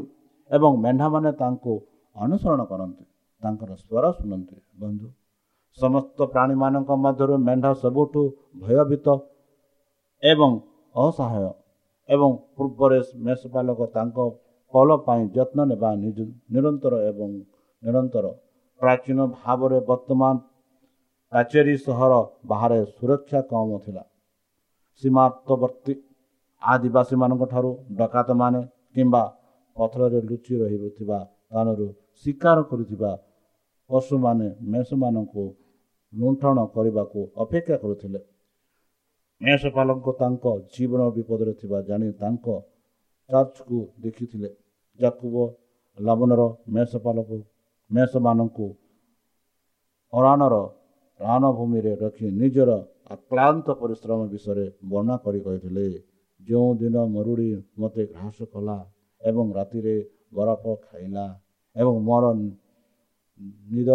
ଏବଂ 0.52 0.72
ମେଣ୍ଢାମାନେ 0.84 1.32
ତାଙ୍କୁ 1.42 1.74
ଅନୁସରଣ 2.16 2.62
କରନ୍ତି। 2.72 3.04
ତାଙ୍କର 3.42 3.72
ସ୍ୱର 3.82 4.06
ଶୁଣନ୍ତି। 4.18 4.58
ବନ୍ଧୁ 4.82 5.08
ସମସ୍ତ 5.78 6.20
ପ୍ରାଣୀମାନଙ୍କ 6.34 6.92
ମଧ୍ୟରୁ 7.04 7.36
ମେଣ୍ଢା 7.48 7.72
ସବୁଠୁ 7.84 8.22
ଭୟଭୀତ 8.64 9.08
ଏବଂ 10.24 10.52
ଅସହାୟ 10.96 11.50
ଏବଂ 12.10 12.32
ପୂର୍ବରେ 12.56 13.00
ମେଷପାଲକ 13.26 13.80
ତାଙ୍କ 13.96 14.18
ପଲ 14.74 14.90
ପାଇଁ 15.06 15.24
ଯତ୍ନ 15.36 15.60
ନେବା 15.72 15.90
ନିରନ୍ତର 16.54 16.94
ଏବଂ 17.10 17.30
ନିରନ୍ତର 17.84 18.26
ପ୍ରାଚୀନ 18.80 19.20
ଭାବରେ 19.38 19.80
ବର୍ତ୍ତମାନ 19.90 20.34
କାଚେରୀ 21.34 21.76
ସହର 21.86 22.14
ବାହାରେ 22.46 22.80
ସୁରକ୍ଷା 22.96 23.40
କମ 23.52 23.70
ଥିଲା। 23.86 24.04
ସୀମାନ୍ତବର୍ତ୍ତୀ 25.04 25.94
ଆଦିବାସୀମାନଙ୍କ 26.62 27.44
ଠାରୁ 27.52 27.72
ଡକାତମାନେ 28.00 28.62
କିମ୍ବା 28.96 29.24
ପଥରରେ 29.78 30.20
ଲୁଚି 30.30 30.54
ରହିଥିବା 30.62 31.20
ସ୍ଥାନରୁ 31.46 31.88
ଶିକାର 32.20 32.58
କରୁଥିବା 32.72 33.12
ପଶୁମାନେ 33.90 34.48
ମେଷମାନଙ୍କୁ 34.72 35.46
ଲୁଣ୍ଠନ 36.14 36.58
କରିବାକୁ 36.76 37.20
ଅପେକ୍ଷା 37.44 37.76
କରୁଥିଲେ। 37.84 38.20
ମେଷପାଲଙ୍କ 39.42 40.08
ତାଙ୍କ 40.22 40.46
ଜୀବନ 40.74 41.02
ବିପଦରେ 41.16 41.54
ଥିବା 41.62 41.78
ଜାଣି 41.90 42.08
ତାଙ୍କ 42.22 42.46
ଚର୍ଚ୍ଚକୁ 43.30 43.80
ଦେଖିଥିଲେ। 44.04 44.50
ଯାକୁବ 45.00 45.36
ଲବଣର 45.98 46.42
ମେଷପାଲକ 46.76 47.30
ମେଷମାନଙ୍କୁ 47.92 48.68
ଅରାଣର 50.14 50.56
ରାଣଭୂମିରେ 51.22 51.94
ରଖି 52.04 52.28
ନିଜର 52.42 52.72
ଆକ୍ଲାନ୍ତ 53.16 53.68
ପରିଶ୍ରମ 53.82 54.20
ବିଷୟରେ 54.34 54.66
ବର୍ଣ୍ଣନା 54.92 55.16
କରି 55.26 55.40
କହିଥିଲେ 55.46 55.86
ଯେଉଁଦିନ 56.42 56.96
ମରୁଡ଼ି 57.16 57.50
ମୋତେ 57.80 58.04
ଘ୍ରାସ 58.14 58.38
କଲା 58.54 58.78
ଏବଂ 59.22 59.46
ରାତିରେ 59.58 59.96
ବରଫ 60.36 60.64
ଖାଇଲା 60.86 61.26
ଏବଂ 61.76 61.96
ମୋର 62.08 62.26
ନିଦ 63.70 63.92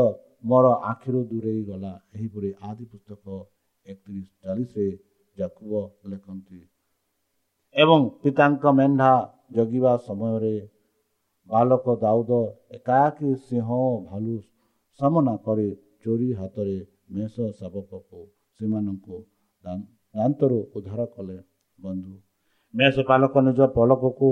ମୋର 0.51 0.67
ଆଖିରୁ 0.91 1.21
ଦୂରେଇ 1.31 1.63
ଗଲା 1.71 1.93
ଏହିପରି 2.15 2.51
ଆଦି 2.69 2.85
ପୁସ୍ତକ 2.93 3.25
ଏକତିରିଶ 3.87 4.29
ଚାଳିଶରେ 4.43 4.89
ଜାକୁବ 5.37 5.73
ଲେଖନ୍ତି। 6.11 6.61
ଏବଂ 7.75 8.01
ପିତାଙ୍କ 8.23 8.65
ମେଣ୍ଢା 8.79 9.11
ଜଗିବା 9.57 9.93
ସମୟରେ 10.07 10.57
ବାଲକ 11.51 11.85
ଦାଉଦ 12.05 12.33
ଏକାକୀ 12.77 13.31
ସିଂହ 13.47 13.69
ଭାଲୁ 14.09 14.37
ସାମନା 15.01 15.35
କରି 15.47 15.69
ଚୋରି 16.03 16.29
ହାତରେ 16.33 16.79
ମେଷ 17.09 17.35
ଶାବକକୁ 17.59 18.21
ସେମାନଙ୍କୁ 18.61 19.17
ଦାନ୍ତରୁ 20.15 20.59
ଉଦ୍ଧାର 20.75 21.07
କଲେ 21.07 21.37
ବନ୍ଧୁ 21.79 22.15
ମେଷ 22.75 23.05
ପାଲକ 23.09 23.43
ନିଜ 23.43 23.61
ପଲକକୁ 23.75 24.29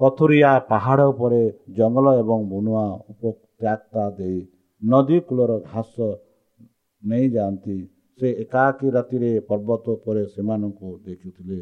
ପଥୁରିଆ 0.00 0.52
ପାହାଡ଼ 0.68 1.06
ଉପରେ 1.10 1.42
ଜଙ୍ଗଲ 1.76 2.06
ଏବଂ 2.18 2.38
ବୁନୁଆ 2.48 2.84
ଉପତ୍ୟାକ୍ତା 3.12 4.04
ଦେଇ 4.18 4.38
ନଦୀ 4.82 5.18
କୂଳର 5.20 5.52
ଘାସ 5.66 5.94
ନେଇଯାଆନ୍ତି 7.02 7.76
ସେ 8.18 8.28
ଏକାକୀ 8.42 8.88
ରାତିରେ 8.90 9.30
ପର୍ବତ 9.48 9.84
ଉପରେ 9.90 10.22
ସେମାନଙ୍କୁ 10.26 10.88
ଦେଖୁଥିଲେ 11.04 11.60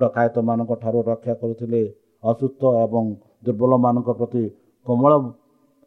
ଡକାୟତମାନଙ୍କ 0.00 0.72
ଠାରୁ 0.82 1.00
ରକ୍ଷା 1.02 1.34
କରୁଥିଲେ 1.34 1.82
ଅସୁସ୍ଥ 2.22 2.62
ଏବଂ 2.82 3.04
ଦୁର୍ବଳମାନଙ୍କ 3.44 4.10
ପ୍ରତି 4.20 4.44
କୋମଳ 4.86 5.12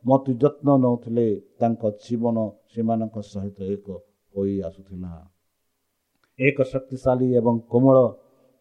ମତି 0.05 0.31
ଯତ୍ନ 0.33 0.67
ନେଉଥିଲେ 0.83 1.27
ତାଙ୍କ 1.59 1.83
ଜୀବନ 2.03 2.37
ସେମାନଙ୍କ 2.71 3.15
ସହିତ 3.23 3.57
ଏକ 3.75 3.87
ହୋଇ 4.33 4.53
ଆସୁଥିଲା। 4.67 5.11
ଏକ 6.39 6.57
ଶକ୍ତିଶାଳୀ 6.63 7.27
ଏବଂ 7.39 7.55
କୋମଳ 7.71 7.97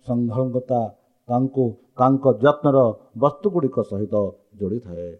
ସଂଘଳତା 0.07 0.81
ତାଙ୍କୁ 1.29 1.65
ତାଙ୍କ 1.99 2.25
ଯତ୍ନର 2.43 2.79
ବସ୍ତୁଗୁଡ଼ିକ 3.19 3.77
ସହିତ 3.91 4.15
ଯୋଡ଼ିଥାଏ। 4.61 5.11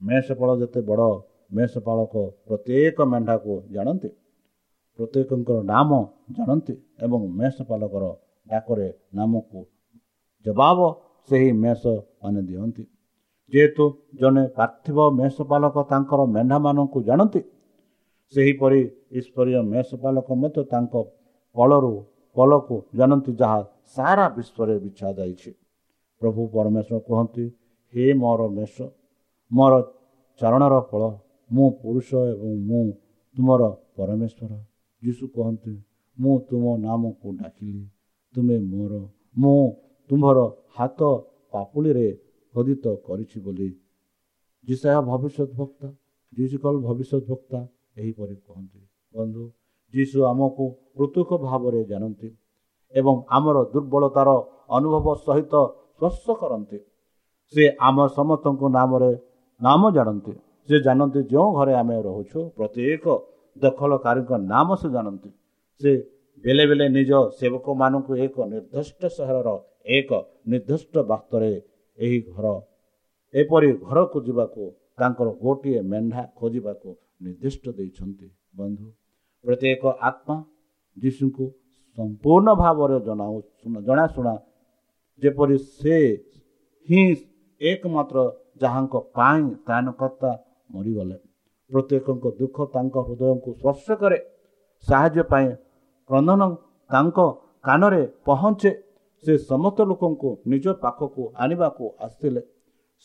ମେଷପାଳ 0.00 0.50
ଯେତେ 0.60 0.80
ବଡ଼ 0.90 1.10
ମେଷପାଳକ 1.52 2.14
ପ୍ରତ୍ୟେକ 2.46 2.98
ମେଣ୍ଢାକୁ 3.12 3.52
ଜାଣନ୍ତି। 3.74 4.10
ପ୍ରତ୍ୟେକଙ୍କର 4.98 5.58
ନାମ 5.64 5.90
ଜାଣନ୍ତି 6.36 6.74
ଏବଂ 7.04 7.20
ମେଷପାଳକର 7.38 8.04
ଡାକରେ 8.46 8.88
ନାମକୁ 9.14 9.60
ଜବାବ 10.46 10.78
ସେହି 11.30 11.50
ମେଷ 11.64 11.82
ମାନେ 12.22 12.40
ଦିଅନ୍ତି। 12.48 12.84
ଯେହେତୁ 13.50 13.84
ଜଣେ 14.20 14.44
ପାର୍ଥିବ 14.56 14.98
ମେଷପାଳକ 15.18 15.76
ତାଙ୍କର 15.90 16.20
ମେଣ୍ଢାମାନଙ୍କୁ 16.34 16.98
ଜାଣନ୍ତି 17.08 17.40
ସେହିପରି 18.34 18.80
ଈଶ୍ୱରୀୟ 19.18 19.60
ମେଷପାଳକ 19.72 20.28
ମଧ୍ୟ 20.42 20.62
ତାଙ୍କ 20.72 20.94
ପଳରୁ 21.56 21.92
ପଲକୁ 22.36 22.76
ଜାଣନ୍ତି 22.98 23.32
ଯାହା 23.40 23.58
ସାରା 23.96 24.26
ବିଶ୍ୱରେ 24.36 24.74
ବିଛା 24.84 25.08
ଯାଇଛି। 25.18 25.50
ପ୍ରଭୁ 26.22 26.42
ପରମେଶ୍ୱର 26.54 26.98
କୁହନ୍ତି 27.08 27.44
ହେ 27.94 28.04
ମୋର 28.22 28.40
ମେଷ 28.56 28.74
ମୋର 29.50 29.72
ଚରଣର 30.40 30.74
ଫଳ 30.90 31.02
ମୁଁ 31.50 31.66
ପୁରୁଷ 31.80 32.08
ଏବଂ 32.32 32.52
ମୁଁ 32.68 32.82
ତୁମର 33.36 33.62
ପରମେଶ୍ୱର। 33.96 34.52
ଯୀଶୁ 35.02 35.24
କହନ୍ତି 35.36 35.74
ମୁଁ 36.18 36.34
ତୁମ 36.48 36.64
ନାମକୁ 36.78 37.28
ଡାକିଲି 37.40 37.82
ତୁମେ 38.34 38.56
ମୋର 38.70 38.92
ମୁଁ 39.40 39.60
ତୁମ୍ଭର 40.10 40.38
ହାତ 40.76 41.00
ପାପୁଳିରେ 41.52 42.08
ଖୋଦିତ 42.54 42.84
କରିଛି 43.06 43.38
ବୋଲି 43.44 43.68
ଯିଶା 44.68 44.90
ଭବିଷ୍ୟତ 45.10 45.50
ବକ୍ତା 45.60 45.88
ଯୀଶୁକଲ 46.32 46.74
ଭବିଷ୍ୟତ 46.86 47.24
ବକ୍ତା 47.30 47.58
ଏହିପରି 48.00 48.36
କୁହନ୍ତି। 48.46 48.80
ବନ୍ଧୁ 49.14 49.44
ଯୀଶୁ 49.94 50.18
ଆମକୁ 50.30 50.64
ପୃଥକ 50.96 51.30
ଭାବରେ 51.46 51.80
ଜାଣନ୍ତି 51.90 52.28
ଏବଂ 52.94 53.14
ଆମର 53.36 53.56
ଦୁର୍ବଳତାର 53.72 54.28
ଅନୁଭବ 54.76 55.06
ସହିତ 55.26 55.54
ସ୍ପର୍ଶ 55.96 56.24
କରନ୍ତି। 56.40 56.78
ସେ 57.54 57.64
ଆମ 57.88 57.96
ସମସ୍ତଙ୍କ 58.18 58.62
ନାମରେ 58.78 59.12
ନାମ 59.60 59.82
ଜାଣନ୍ତି। 59.96 60.32
ସେ 60.68 60.76
ଜାଣନ୍ତି 60.86 61.20
ଯେଉଁ 61.32 61.48
ଘରେ 61.56 61.72
ଆମେ 61.82 61.96
ରହୁଛୁ 62.08 62.38
ପ୍ରତ୍ୟେକ 62.56 63.04
ଦଖଲକାରୀଙ୍କ 63.56 64.30
ନାମ 64.52 64.68
ସେ 64.80 64.88
ଜାଣନ୍ତି। 64.96 65.30
ସେ 65.80 65.90
ବେଳେ 66.44 66.64
ବେଳେ 66.70 66.86
ନିଜ 66.96 67.10
ସେବକମାନଙ୍କୁ 67.38 68.12
ଏକ 68.24 68.36
ନିର୍ଦ୍ଦିଷ୍ଟ 68.52 69.02
ସହରର 69.16 69.48
ଏକ 69.96 70.10
ନିର୍ଦ୍ଦିଷ୍ଟ 70.50 70.94
ବାସ୍ତରେ 71.10 71.52
ଏହି 71.98 72.18
ଘର। 72.34 72.46
ଏପରି 73.34 73.68
ଘରକୁ 73.88 74.18
ଯିବାକୁ 74.26 74.62
ତାଙ୍କର 74.98 75.28
ଗୋଟିଏ 75.42 75.80
ମେଣ୍ଢା 75.90 76.22
ଖୋଜିବାକୁ 76.38 76.88
ନିର୍ଦ୍ଦିଷ୍ଟ 77.24 77.64
ଦେଇଛନ୍ତି। 77.78 78.26
ବନ୍ଧୁ 78.58 78.86
ପ୍ରତ୍ୟେକ 79.44 79.82
ଆତ୍ମା 80.08 80.36
ଯୀଶୁଙ୍କୁ 80.96 81.44
ସମ୍ପୂର୍ଣ୍ଣ 81.98 82.48
ଭାବରେ 82.62 82.98
ଜଣାଉ 83.08 83.34
ଜଣାଶୁଣା 83.88 84.34
ଯେପରି 85.22 85.56
ସେ 85.76 85.96
ହିଁ 86.88 87.02
ଏକମାତ୍ର 87.60 88.18
ଯାହାଙ୍କ 88.62 88.94
ପାଇଁ 89.16 89.42
ତ୍ରାଣକର୍ତ୍ତା 89.66 90.30
ମରିଗଲେ। 90.74 91.16
ପ୍ରତ୍ୟେକଙ୍କ 91.70 92.24
ଦୁଃଖ 92.40 92.56
ତାଙ୍କ 92.74 92.96
ହୃଦୟକୁ 93.06 93.50
ସ୍ପର୍ଶ 93.60 93.86
କରେ। 94.00 94.18
ସାହାଯ୍ୟ 94.84 95.22
ପାଇଁ 95.32 95.48
କ୍ରନ୍ଦନ 96.10 96.42
ତାଙ୍କ 96.90 97.18
କାନରେ 97.66 98.02
ପହଞ୍ଚେ 98.26 98.70
ସେ 99.24 99.32
ସମସ୍ତ 99.50 99.78
ଲୋକଙ୍କୁ 99.90 100.30
ନିଜ 100.46 100.66
ପାଖକୁ 100.82 101.22
ଆଣିବାକୁ 101.42 101.84
ଆସିଥିଲେ। 101.98 102.42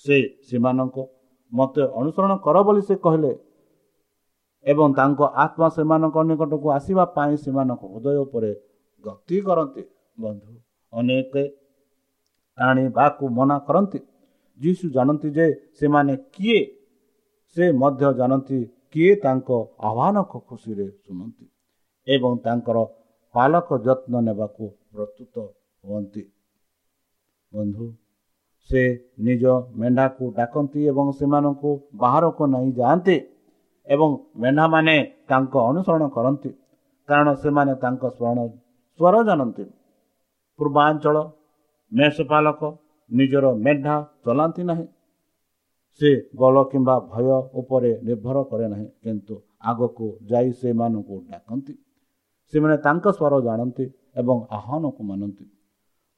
ସେ 0.06 0.18
ସେମାନଙ୍କ 0.48 0.98
ମୋତେ 1.52 1.84
ଅନୁସରଣ 2.00 2.34
କର 2.46 2.58
ବୋଲି 2.68 2.82
ସେ 2.82 2.96
କହିଲେ 3.06 3.32
ଏବଂ 4.66 4.88
ତାଙ୍କ 5.00 5.22
ଆତ୍ମା 5.44 5.68
ସେମାନଙ୍କ 5.70 6.18
ନିକଟକୁ 6.30 6.68
ଆସିବା 6.78 7.04
ପାଇଁ 7.16 7.36
ସେମାନଙ୍କ 7.44 7.84
ହୃଦୟ 7.94 8.18
ଉପରେ 8.26 8.52
ଗତି 9.04 9.38
କରନ୍ତି। 9.42 9.84
ବନ୍ଧୁ 10.18 10.54
ଅନେକ 10.94 11.34
ଆଣିବାକୁ 12.58 13.24
ମନା 13.30 13.58
କରନ୍ତି। 13.68 14.00
ଯୀଶୁ 14.60 14.86
ଜାଣନ୍ତି 14.90 15.30
ଯେ 15.38 15.46
ସେମାନେ 15.80 16.14
କିଏ? 16.34 16.60
ସେ 17.56 17.64
ମଧ୍ୟ 17.74 18.10
ଜାଣନ୍ତି 18.20 18.60
କିଏ 18.92 19.12
ତାଙ୍କ 19.24 19.50
ଆହ୍ୱାନକୁ 19.88 20.38
ଖୁସିରେ 20.48 20.86
ଶୁଣନ୍ତି 21.04 21.46
ଏବଂ 22.08 22.32
ତାଙ୍କର 22.46 22.78
ପାଲକ 23.36 23.68
ଯତ୍ନ 23.86 24.14
ନେବାକୁ 24.28 24.64
ପ୍ରସ୍ତୁତ 24.92 25.36
ହୁଅନ୍ତି। 25.84 26.24
ବନ୍ଧୁ 27.52 27.86
ସେ 28.70 28.82
ନିଜ 29.20 29.44
ମେଣ୍ଢାକୁ 29.76 30.24
ଡାକନ୍ତି 30.38 30.80
ଏବଂ 30.88 31.08
ସେମାନଙ୍କୁ 31.12 31.72
ବାହାରକୁ 31.96 32.44
ନେଇ 32.48 32.70
ଯାଆନ୍ତି 32.72 33.16
ଏବଂ 33.88 34.10
ମେଣ୍ଢାମାନେ 34.36 34.96
ତାଙ୍କ 35.30 35.54
ଅନୁସରଣ 35.70 36.04
କରନ୍ତି। 36.10 36.52
କାରଣ 37.10 37.28
ସେମାନେ 37.34 37.74
ତାଙ୍କ 37.84 38.04
ସ୍ମରଣ 38.10 38.40
ସ୍ୱର 39.00 39.16
ଜାଣନ୍ତି। 39.24 39.66
ପୂର୍ବାଞ୍ଚଳ 40.60 41.18
ମେଷପାଲକ 41.92 42.62
ନିଜର 43.12 43.46
ମେଣ୍ଢା 43.56 43.96
ଚଲାନ୍ତି 44.26 44.64
ନାହିଁ। 44.64 44.86
ସେ 46.02 46.10
ଗଲ 46.36 46.56
କିମ୍ବା 46.72 46.96
ଭୟ 47.14 47.28
ଉପରେ 47.54 47.92
ନିର୍ଭର 48.04 48.38
କରେ 48.44 48.68
ନାହିଁ 48.68 48.88
କିନ୍ତୁ 49.04 49.36
ଆଗକୁ 49.62 50.06
ଯାଇ 50.30 50.50
ସେମାନଙ୍କୁ 50.52 51.16
ଡାକନ୍ତି। 51.30 51.74
ସେମାନେ 52.54 52.76
ତାଙ୍କ 52.78 53.06
ସ୍ୱର 53.18 53.34
ଜାଣନ୍ତି 53.42 53.86
ଏବଂ 54.16 54.38
ଆହ୍ୱାନକୁ 54.58 55.02
ମାନନ୍ତି। 55.04 55.46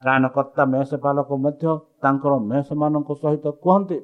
ତ୍ରାଣକର୍ତ୍ତା 0.02 0.64
ମେଷପାଲକ 0.66 1.30
ମଧ୍ୟ 1.46 1.72
ତାଙ୍କର 2.04 2.34
ମେଷମାନଙ୍କ 2.52 3.10
ସହିତ 3.22 3.46
କୁହନ୍ତି 3.64 3.98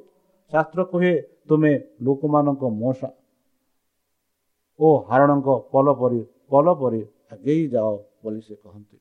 ଶାସ୍ତ୍ର 0.52 0.80
କୁହେ 0.92 1.12
ତୁମେ 1.48 1.72
ଲୋକମାନଙ୍କ 2.04 2.62
ମଶା 2.82 3.08
ଓ 4.80 4.88
ହାରଣଙ୍କ 5.08 5.48
ପଲ 5.72 5.86
ପରି 6.00 6.20
ପଲ 6.50 6.66
ପରି 6.80 7.00
ଆଗେଇ 7.32 7.62
ଯାଅ 7.74 7.90
ବୋଲି 8.22 8.40
ସେ 8.40 8.54
କହନ୍ତି। 8.64 8.96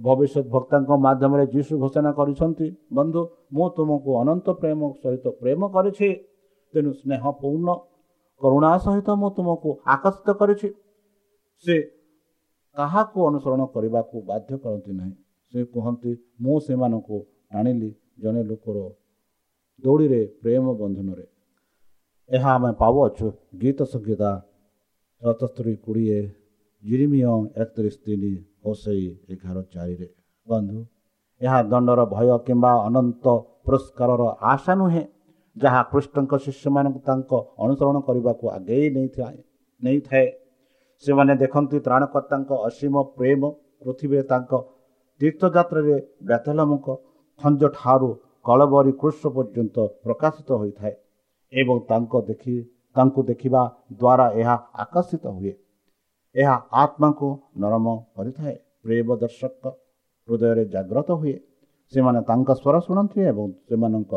ଭବିଷ୍ୟତ 0.00 0.46
ଭକ୍ତାଙ୍କ 0.54 0.90
ମାଧ୍ୟମରେ 1.06 1.44
ଯୀଶୁ 1.54 1.72
ଘୋଷଣା 1.82 2.10
କରିଛନ୍ତି 2.18 2.66
ବନ୍ଧୁ 2.96 3.20
ମୁଁ 3.54 3.66
ତୁମକୁ 3.76 4.10
ଅନନ୍ତ 4.20 4.46
ପ୍ରେମ 4.60 4.80
ସହିତ 5.02 5.26
ପ୍ରେମ 5.40 5.60
କରିଛି 5.74 6.08
ତେଣୁ 6.74 6.90
ସ୍ନେହ 7.00 7.22
ପୂର୍ଣ୍ଣ 7.40 7.68
କରୁଣା 8.40 8.70
ସହିତ 8.84 9.08
ମୁଁ 9.20 9.30
ତୁମକୁ 9.36 9.68
ଆକର୍ଷିତ 9.94 10.28
କରିଛି। 10.40 10.68
ସେ 11.64 11.76
କାହାକୁ 12.76 13.18
ଅନୁସରଣ 13.28 13.62
କରିବାକୁ 13.74 14.16
ବାଧ୍ୟ 14.30 14.52
କରନ୍ତି 14.64 14.92
ନାହିଁ। 15.00 15.14
ସେ 15.52 15.60
କୁହନ୍ତି 15.64 16.12
ମୁଁ 16.40 16.56
ସେମାନଙ୍କୁ 16.66 17.18
ଆଣିଲି 17.58 17.90
ଜଣେ 18.22 18.42
ଲୋକର 18.50 18.78
ଦୌଡ଼ିରେ 19.82 20.20
ପ୍ରେମ 20.42 20.64
ବନ୍ଧନରେ। 20.80 21.26
ଏହା 22.30 22.50
ଆମେ 22.54 22.70
ପାଉଅଛୁ। 22.82 23.26
ଗୀତ 23.60 23.78
ସଂଗୀତା 23.92 24.30
ସତସ୍ତରୀ 25.22 25.74
କୋଡ଼ିଏ 25.84 26.20
ଜିରିମିୟ 26.82 27.22
ଏକତିରିଶ 27.62 27.96
ତିନି 28.04 28.32
ହୋସେଇ 28.64 29.06
ଏଗାର 29.32 29.58
ଚାରିରେ। 29.72 30.08
ବନ୍ଧୁ 30.48 30.78
ଏହା 31.40 31.58
ଦଣ୍ଡର 31.62 32.00
ଭୟ 32.14 32.28
କିମ୍ବା 32.46 32.72
ଅନନ୍ତ 32.86 33.26
ପୁରସ୍କାରର 33.64 34.22
ଆଶା 34.52 34.72
ନୁହେଁ 34.80 35.02
ଯାହା 35.56 35.80
କୃଷ୍ଣଙ୍କ 35.92 36.32
ଶିଷ୍ୟମାନଙ୍କୁ 36.44 37.00
ତାଙ୍କ 37.08 37.30
ଅନୁସରଣ 37.64 37.96
କରିବାକୁ 38.08 38.44
ଆଗେଇ 38.56 38.86
ନେଇଥାଏ 38.96 39.38
ନେଇଥାଏ। 39.82 40.26
ସେମାନେ 41.04 41.32
ଦେଖନ୍ତି 41.42 41.76
ତ୍ରାଣକର୍ତ୍ତାଙ୍କ 41.86 42.50
ଅସୀମ 42.68 42.94
ପ୍ରେମ 43.16 43.42
ପୃଥିବୀରେ 43.82 44.22
ତାଙ୍କ 44.32 44.52
ତୀର୍ଥଯାତ୍ରାରେ 45.20 45.96
ବେତଲମୁଖ 46.28 46.86
ଖଞ୍ଜ 47.40 47.62
ଠାରୁ 47.74 48.10
କଳବରୀ 48.44 48.92
କୃଷ୍ଣ 49.00 49.24
ପର୍ଯ୍ୟନ୍ତ 49.36 49.76
ପ୍ରକାଶିତ 50.04 50.48
ହୋଇଥାଏ 50.60 50.94
ଏବଂ 51.52 51.76
ତାଙ୍କ 51.90 52.12
ଦେଖି 52.28 52.54
ତାଙ୍କୁ 52.96 53.20
ଦେଖିବା 53.30 53.62
ଦ୍ୱାରା 53.92 54.26
ଏହା 54.40 54.54
ଆକର୍ଷିତ 54.84 55.24
ହୁଏ 55.36 55.52
ଏହା 56.34 56.56
ଆତ୍ମାକୁ 56.82 57.28
ନରମ 57.56 57.86
କରିଥାଏ 58.16 58.56
ପ୍ରେମ 58.82 59.08
ଦର୍ଶକ 59.22 59.64
ହୃଦୟରେ 60.28 60.64
ଜାଗ୍ରତ 60.74 61.10
ହୁଏ 61.20 61.36
ସେମାନେ 61.92 62.20
ତାଙ୍କ 62.28 62.48
ସ୍ୱର 62.54 62.76
ଶୁଣନ୍ତି 62.86 63.18
ଏବଂ 63.30 63.46
ସେମାନଙ୍କ 63.68 64.12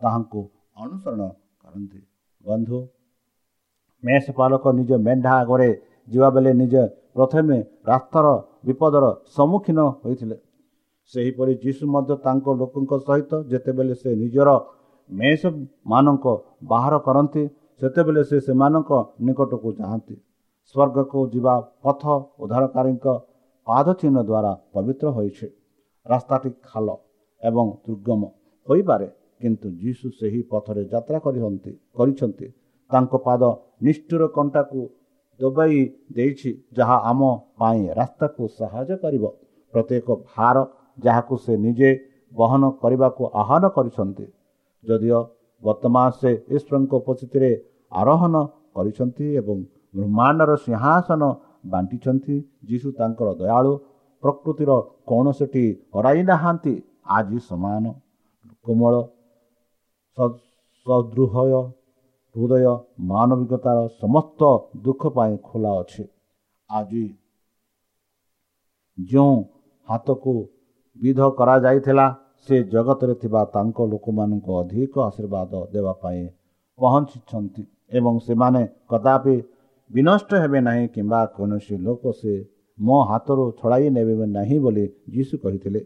ତାହାଙ୍କୁ 0.00 0.40
ଅନୁସରଣ 0.76 1.22
କରନ୍ତି। 1.62 2.00
ବନ୍ଧୁ 2.44 2.78
ମେଷ 4.02 4.24
ପାଲକ 4.38 4.64
ନିଜ 4.78 4.90
ମେଣ୍ଢା 5.06 5.32
ଆଗରେ 5.42 5.70
ଯିବାବେଳେ 6.08 6.52
ନିଜେ 6.60 6.84
ପ୍ରଥମେ 7.16 7.58
ରାସ୍ତାର 7.90 8.26
ବିପଦର 8.66 9.04
ସମ୍ମୁଖୀନ 9.36 9.78
ହୋଇଥିଲେ। 10.02 10.36
ସେହିପରି 11.12 11.52
ଯୀଶୁ 11.64 11.84
ମଧ୍ୟ 11.94 12.14
ତାଙ୍କ 12.24 12.46
ଲୋକଙ୍କ 12.60 12.92
ସହିତ 13.06 13.32
ଯେତେବେଳେ 13.50 13.94
ସେ 14.02 14.10
ନିଜର 14.22 14.48
ମେଷମାନଙ୍କ 15.10 16.26
ବାହାର 16.72 16.94
କରନ୍ତି 17.06 17.42
ସେତେବେଳେ 17.80 18.22
ସେ 18.30 18.36
ସେମାନଙ୍କ 18.46 18.90
ନିକଟକୁ 19.26 19.68
ଯାଆନ୍ତି। 19.80 20.14
ସ୍ୱର୍ଗକୁ 20.68 21.18
ଯିବା 21.32 21.54
ପଥ 21.84 22.02
ଉଦ୍ଧାରକାରୀଙ୍କ 22.42 23.06
ପାଦ 23.66 23.86
ଚିହ୍ନ 24.00 24.16
ଦ୍ୱାରା 24.28 24.52
ପବିତ୍ର 24.74 25.06
ହୋଇଛି। 25.16 25.46
ରାସ୍ତାଟି 26.06 26.50
ଖାଲ 26.68 26.88
ଏବଂ 27.42 27.66
ଦୁର୍ଗମ 27.86 28.22
ହୋଇପାରେ 28.68 29.08
କିନ୍ତୁ 29.40 29.68
ଯୀଶୁ 29.82 30.06
ସେହି 30.18 30.40
ପଥରେ 30.50 30.82
ଯାତ୍ରା 30.92 31.18
କରିଛନ୍ତି। 31.96 32.46
ତାଙ୍କ 32.90 33.12
ପାଦ 33.26 33.42
ନିଷ୍ଠୁର 33.86 34.22
କଣ୍ଟାକୁ 34.36 34.80
ଦବାଇ 35.40 35.78
ଦେଇଛି 36.16 36.50
ଯାହା 36.76 36.96
ଆମ 37.10 37.20
ପାଇଁ 37.60 37.82
ରାସ୍ତାକୁ 37.98 38.42
ସାହାଯ୍ୟ 38.58 38.96
କରିବ। 39.02 39.24
ପ୍ରତ୍ୟେକ 39.74 40.08
ଭାର 40.28 40.56
ଯାହାକୁ 41.04 41.34
ସେ 41.44 41.52
ନିଜେ 41.64 41.90
ବହନ 42.32 42.62
କରିବାକୁ 42.82 43.22
ଆହ୍ୱାନ 43.40 43.64
କରିଛନ୍ତି 43.76 44.26
ଯଦିଓ 44.84 45.20
ବର୍ତ୍ତମାନ 45.62 46.06
ସେ 46.20 46.30
ଈଶ୍ୱରଙ୍କ 46.56 46.92
ଉପସ୍ଥିତିରେ 47.02 47.50
ଆରୋହଣ 47.92 48.34
କରିଛନ୍ତି 48.74 49.26
ଏବଂ 49.40 49.58
ବ୍ରହ୍ମାଣ୍ଡର 49.96 50.50
ସିଂହାସନ 50.64 51.22
ବାଣ୍ଟିଛନ୍ତି 51.72 52.36
ଯୀଶୁ 52.68 52.88
ତାଙ୍କର 52.98 53.28
ଦୟାଳୁ 53.40 53.72
ପ୍ରକୃତିର 54.22 54.70
କୌଣସିଟି 55.10 55.64
ହରାଇ 55.94 56.20
ନାହାନ୍ତି 56.30 56.74
ଆଜି 57.16 57.38
ସମାନ 57.48 57.84
କୋମଳ 58.66 58.94
ସଦୃହ 60.86 61.32
ହୃଦୟ 62.34 62.66
ମାନବିକତାର 63.10 63.78
ସମସ୍ତ 64.00 64.40
ଦୁଃଖ 64.84 65.02
ପାଇଁ 65.16 65.34
ଖୋଲା 65.48 65.72
ଅଛି। 65.80 66.04
ଆଜି 66.70 67.04
ଯେଉଁ 68.98 69.36
ହାତକୁ 69.88 70.32
ବିଧ 70.96 71.20
କରାଯାଇଥିଲା 71.38 72.06
ସେ 72.48 72.56
ଜଗତରେ 72.72 73.14
ଥିବା 73.22 73.42
ତାଙ୍କ 73.54 73.78
ଲୋକମାନଙ୍କୁ 73.92 74.50
ଅଧିକ 74.62 74.94
ଆଶୀର୍ବାଦ 75.08 75.52
ଦେବା 75.74 75.92
ପାଇଁ 76.02 76.22
ପହଞ୍ଚିଛନ୍ତି 76.78 77.62
ଏବଂ 77.98 78.14
ସେମାନେ 78.26 78.62
କଦାପି 78.90 79.36
ବିନଷ୍ଟ 79.90 80.30
ହେବେ 80.42 80.60
ନାହିଁ 80.68 80.84
କିମ୍ବା 80.94 81.20
କୌଣସି 81.36 81.74
ଲୋକ 81.86 82.02
ସେ 82.20 82.34
ମୋ 82.78 82.98
ହାତରୁ 83.10 83.44
ଛଡ଼ାଇ 83.58 83.86
ନେବେ 83.96 84.26
ନାହିଁ 84.36 84.58
ବୋଲି 84.58 84.84
ଯୀଶୁ 85.14 85.34
କହିଥିଲେ। 85.44 85.80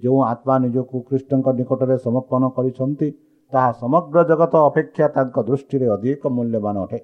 ଯେଉଁ 0.00 0.18
ଆତ୍ମା 0.32 0.54
ନିଜକୁ 0.64 0.96
କୃଷ୍ଣଙ୍କ 1.08 1.46
ନିକଟରେ 1.58 1.96
ସମର୍ପଣ 2.06 2.42
କରିଛନ୍ତି 2.56 3.08
ତାହା 3.52 3.70
ସମଗ୍ର 3.72 4.18
ଜଗତ 4.30 4.54
ଅପେକ୍ଷା 4.68 5.06
ତାଙ୍କ 5.16 5.36
ଦୃଷ୍ଟିରେ 5.48 5.86
ଅଧିକ 5.94 6.22
ମୂଲ୍ୟବାନ 6.36 6.76
ଅଟେ। 6.84 6.98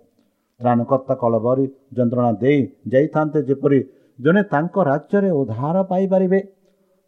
ତ୍ରାଣକର୍ତ୍ତା 0.60 1.14
କଳବରୀ 1.22 1.66
ଯନ୍ତ୍ରଣା 1.96 2.32
ଦେଇ 2.42 2.60
ଯାଇଥାନ୍ତେ 2.92 3.40
ଯେପରି 3.48 3.78
ଜଣେ 4.18 4.42
ତାଙ୍କ 4.52 4.74
ରାଜ୍ୟରେ 4.90 5.30
ଉଦ୍ଧାର 5.40 5.76
ପାଇପାରିବେ 5.90 6.40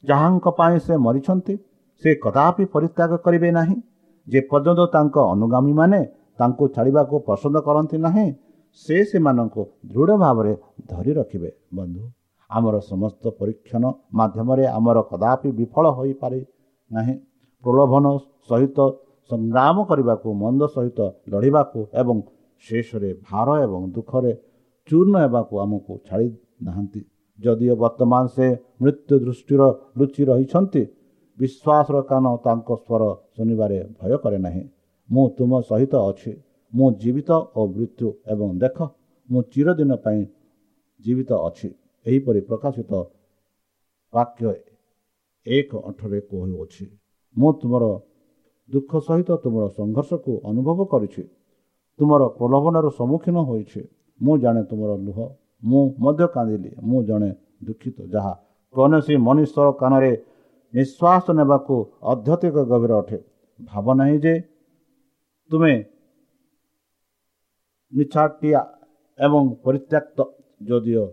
ଯାହାଙ୍କ 0.05 0.46
ପାଇଁ 0.59 0.77
ସେ 0.87 0.94
ମରିଛନ୍ତି 1.07 1.55
ସେ 2.03 2.11
କଦାପି 2.25 2.64
ପରିତ୍ୟାଗ 2.75 3.12
କରିବେ 3.25 3.51
ନାହିଁ। 3.59 3.77
ଯେ 4.27 4.40
ପର୍ଯ୍ୟନ୍ତ 4.51 4.83
ତାଙ୍କ 4.94 5.16
ଅନୁଗାମୀମାନେ 5.35 6.01
ତାଙ୍କୁ 6.38 6.64
ଛାଡ଼ିବାକୁ 6.75 7.14
ପସନ୍ଦ 7.29 7.57
କରନ୍ତି 7.66 7.96
ନାହିଁ 8.07 8.29
ସେ 8.83 8.96
ସେମାନଙ୍କୁ 9.11 9.62
ଦୃଢ଼ 9.92 10.12
ଭାବରେ 10.22 10.53
ଧରି 10.90 11.12
ରଖିବେ। 11.18 11.51
ବନ୍ଧୁ 11.77 12.03
ଆମର 12.51 12.75
ସମସ୍ତ 12.90 13.25
ପରୀକ୍ଷଣ 13.40 13.85
ମାଧ୍ୟମରେ 14.18 14.64
ଆମର 14.79 14.99
କଦାପି 15.11 15.49
ବିଫଳ 15.59 15.85
ହୋଇପାରେ 15.99 16.40
ନାହିଁ। 16.90 17.14
ପ୍ରଲୋଭନ 17.64 18.05
ସହିତ 18.49 18.79
ସଂଗ୍ରାମ 19.31 19.77
କରିବାକୁ 19.91 20.29
ମନ୍ଦ 20.43 20.62
ସହିତ 20.75 21.01
ଲଢ଼ିବାକୁ 21.33 21.81
ଏବଂ 22.01 22.17
ଶେଷରେ 22.65 23.11
ଭାର 23.27 23.49
ଏବଂ 23.65 23.81
ଦୁଃଖରେ 23.95 24.33
ଚୂର୍ଣ୍ଣ 24.89 25.15
ହେବାକୁ 25.25 25.55
ଆମକୁ 25.65 25.93
ଛାଡ଼ି 26.07 26.29
ନାହାନ୍ତି 26.67 27.01
ଯଦିଓ 27.39 27.75
ବର୍ତ୍ତମାନ 27.83 28.25
ସେ 28.37 28.47
ମୃତ୍ୟୁ 28.83 29.15
ଦୃଷ୍ଟିର 29.25 29.62
ଲୁଚି 29.99 30.23
ରହିଛନ୍ତି 30.31 30.83
ବିଶ୍ୱାସର 31.39 31.97
କାନ 32.11 32.25
ତାଙ୍କ 32.45 32.69
ସ୍ୱର 32.77 33.03
ଶୁଣିବାରେ 33.35 33.79
ଭୟ 33.99 34.12
କରେ 34.23 34.39
ନାହିଁ। 34.47 34.62
ମୁଁ 35.09 35.25
ତୁମ 35.37 35.53
ସହିତ 35.69 35.95
ଅଛି। 36.11 36.33
ମୁଁ 36.73 36.89
ଜୀବିତ 37.03 37.31
ଓ 37.57 37.61
ମୃତ୍ୟୁ 37.75 38.09
ଏବଂ 38.33 38.49
ଦେଖ 38.62 38.79
ମୁଁ 39.29 39.41
ଚିରଦିନ 39.53 39.93
ପାଇଁ 40.05 40.23
ଜୀବିତ 41.01 41.31
ଅଛି। 41.49 41.69
ଏହିପରି 42.07 42.41
ପ୍ରକାଶିତ 42.49 42.93
ବାକ୍ୟ 44.12 44.43
ଏକ 45.47 45.71
ଅଠରେ 45.89 46.19
କହୁଅଛି 46.31 46.85
ମୁଁ 47.37 47.51
ତୁମର 47.61 47.85
ଦୁଃଖ 48.70 48.90
ସହିତ 49.07 49.31
ତୁମର 49.42 49.64
ସଂଘର୍ଷକୁ 49.79 50.33
ଅନୁଭବ 50.50 50.79
କରିଛି। 50.92 51.22
ତୁମର 51.98 52.22
ପ୍ରଲୋଭନର 52.38 52.87
ସମ୍ମୁଖୀନ 52.98 53.37
ହୋଇଛି। 53.48 53.81
ମୁଁ 54.20 54.35
ଜାଣେ 54.42 54.62
ତୁମର 54.70 54.90
ଲୁହ। 55.07 55.18
ମୁଁ 55.62 55.83
ମଧ୍ୟ 56.05 56.26
କାନ୍ଦିଲି। 56.35 56.70
ମୁଁ 56.88 57.00
ଜଣେ 57.09 57.31
ଦୁଃଖିତ। 57.66 57.98
ଯାହା 58.14 58.33
କୌଣସି 58.74 59.14
ମନୁଷ୍ୟର 59.26 59.68
କାନରେ 59.81 60.12
ନିଶ୍ୱାସ 60.74 61.24
ନେବାକୁ 61.38 61.74
ଅଧ୍ୟତିକ 62.12 62.57
ଗଭୀର 62.70 62.92
ଅଟେ। 63.00 63.18
ଭାବ 63.61 63.87
ନାହିଁ 64.00 64.16
ଯେ 64.24 64.35
ତୁମେ 65.50 65.74
ନିଛାଟିଆ 67.92 68.61
ଏବଂ 69.18 69.42
ପରିତ୍ୟକ୍ତ 69.64 70.18
ଯଦିଓ 70.68 71.05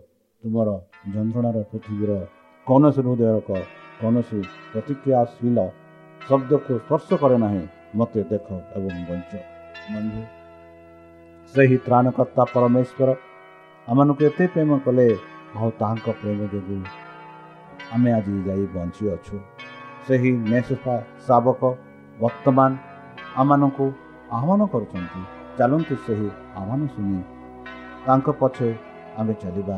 ତୁମର 0.42 0.68
ଯନ୍ତ୍ରଣାର 1.14 1.56
ପୃଥିବୀର 1.70 2.12
କୌଣସି 2.66 3.00
ହୃଦୟର 3.06 3.36
କୌଣସି 4.00 4.40
ପ୍ରତିକ୍ରିୟାଶୀଳ 4.72 5.58
ଶବ୍ଦକୁ 6.26 6.72
ସ୍ପର୍ଶ 6.78 7.08
କରେ 7.22 7.36
ନାହିଁ 7.40 7.62
ମୋତେ 7.98 8.20
ଦେଖ 8.28 8.48
ଏବଂ 8.76 9.00
ବଞ୍ଚ 9.08 9.32
ବନ୍ଧୁ 9.88 10.20
ସେହି 11.54 11.76
ତ୍ରାଣକର୍ତ୍ତା 11.86 12.44
ପରମେଶ୍ୱର 12.52 13.08
ଆମମାନଙ୍କୁ 13.88 14.22
ଏତେ 14.28 14.44
ପ୍ରେମ 14.54 14.70
କଲେ 14.84 15.06
ଆଉ 15.56 15.68
ତାହାଙ୍କ 15.80 16.06
ପ୍ରେମ 16.20 16.40
ଯୋଗୁଁ 16.52 16.78
ଆମେ 17.92 18.10
ଆଜି 18.18 18.34
ଯାଇ 18.46 18.64
ବଞ୍ଚିଅଛୁ 18.74 19.36
ସେହି 20.06 20.30
ନେସଫା 20.50 20.96
ଶାବକ 21.26 21.60
ବର୍ତ୍ତମାନ 22.18 22.70
ଆମମାନଙ୍କୁ 23.40 23.86
ଆହ୍ୱାନ 24.36 24.60
କରୁଛନ୍ତି 24.72 25.20
ଚାଲନ୍ତୁ 25.58 25.94
ସେହି 26.04 26.28
ଆହ୍ୱାନ 26.58 26.80
ଶୁଣି 26.94 27.20
ତାଙ୍କ 28.06 28.26
ପଛେ 28.40 28.68
ଆମେ 29.18 29.34
ଚାଲିବା 29.42 29.76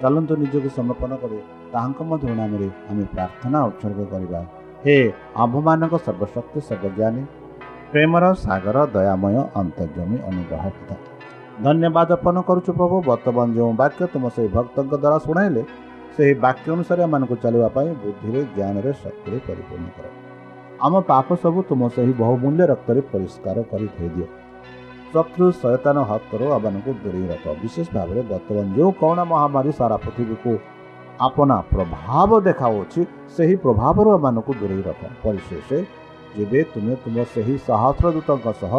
ଚାଲନ୍ତୁ 0.00 0.32
ନିଜକୁ 0.42 0.68
ସମର୍ପଣ 0.78 1.12
କରି 1.22 1.38
ତାହାଙ୍କ 1.72 1.98
ମଧ୍ୟ 2.10 2.30
ନାମରେ 2.40 2.68
ଆମେ 2.90 3.04
ପ୍ରାର୍ଥନା 3.14 3.58
ଉତ୍ସର୍ଗ 3.68 4.00
କରିବା 4.12 4.40
ହେ 4.84 4.94
ଆମ୍ଭମାନଙ୍କ 5.42 5.94
ସର୍ବଶକ୍ତି 6.06 6.60
ସର୍ବଜ୍ଞାନୀ 6.68 7.22
ପ୍ରେମର 7.92 8.24
ସାଗର 8.40 8.78
ଦୟାମୟ 8.96 9.36
ଅନ୍ତର୍ଜମୀ 9.60 10.18
ଅନୁଗ୍ରହ 10.30 10.64
ପିତା 10.76 10.96
ଧନ୍ୟବାଦ 11.66 12.08
ଅର୍ପଣ 12.16 12.36
କରୁଛୁ 12.48 12.70
ପ୍ରଭୁ 12.78 12.96
ବର୍ତ୍ତମାନ 13.08 13.46
ଯେଉଁ 13.56 13.72
ବାକ୍ୟ 13.82 14.02
ତୁମ 14.14 14.24
ସେହି 14.36 14.48
ଭକ୍ତଙ୍କ 14.56 14.92
ଦ୍ୱାରା 15.02 15.18
ଶୁଣାଇଲେ 15.26 15.62
ସେହି 16.16 16.34
ବାକ୍ୟ 16.44 16.66
ଅନୁସାରେ 16.74 17.00
ଆମମାନଙ୍କୁ 17.06 17.36
ଚାଲିବା 17.44 17.68
ପାଇଁ 17.76 17.88
ବୁଦ୍ଧିରେ 18.02 18.40
ଜ୍ଞାନରେ 18.56 18.90
ଶକ୍ତିରେ 19.02 19.38
ପରିପୂର୍ଣ୍ଣ 19.46 19.88
କର। 19.96 20.06
ଆମ 20.86 20.94
ପାପ 21.10 21.28
ସବୁ 21.42 21.58
ତୁମ 21.70 21.82
ସେହି 21.96 22.12
ବହୁମୂଲ୍ୟ 22.22 22.62
ରକ୍ତରେ 22.72 23.00
ପରିଷ୍କାର 23.12 23.56
କରି 23.70 23.86
ଧୋଇଦିଅ। 23.96 24.28
ଶତ୍ରୁ 25.12 25.46
ସୟତାନ 25.62 25.96
ହାତରୁ 26.10 26.46
ଆମମାନଙ୍କୁ 26.56 26.90
ଦୂରେଇ 27.02 27.26
ରଖ। 27.32 27.44
ବିଶେଷ 27.62 27.86
ଭାବରେ 27.96 28.20
ବର୍ତ୍ତମାନ 28.32 28.66
ଯେଉଁ 28.76 28.90
କରୋନା 29.00 29.24
ମହାମାରୀ 29.32 29.72
ସାରା 29.78 29.96
ପୃଥିବୀକୁ 30.04 30.52
ଆପଣା 31.20 31.56
ପ୍ରଭାବ 31.72 32.30
ଦେଖାଉଛି 32.48 33.00
ସେହି 33.36 33.56
ପ୍ରଭାବରୁ 33.64 34.08
ଏମାନଙ୍କୁ 34.16 34.52
ଦୂରେଇ 34.60 34.82
ରଖ। 34.88 35.00
ପରିଶେଷ 35.22 35.68
ଯେବେ 36.36 36.60
ତୁମେ 36.72 36.94
ତୁମ 37.02 37.16
ସେହି 37.34 37.54
ସାହସ୍ର 37.66 38.06
ଦୂତଙ୍କ 38.14 38.46
ସହ 38.62 38.74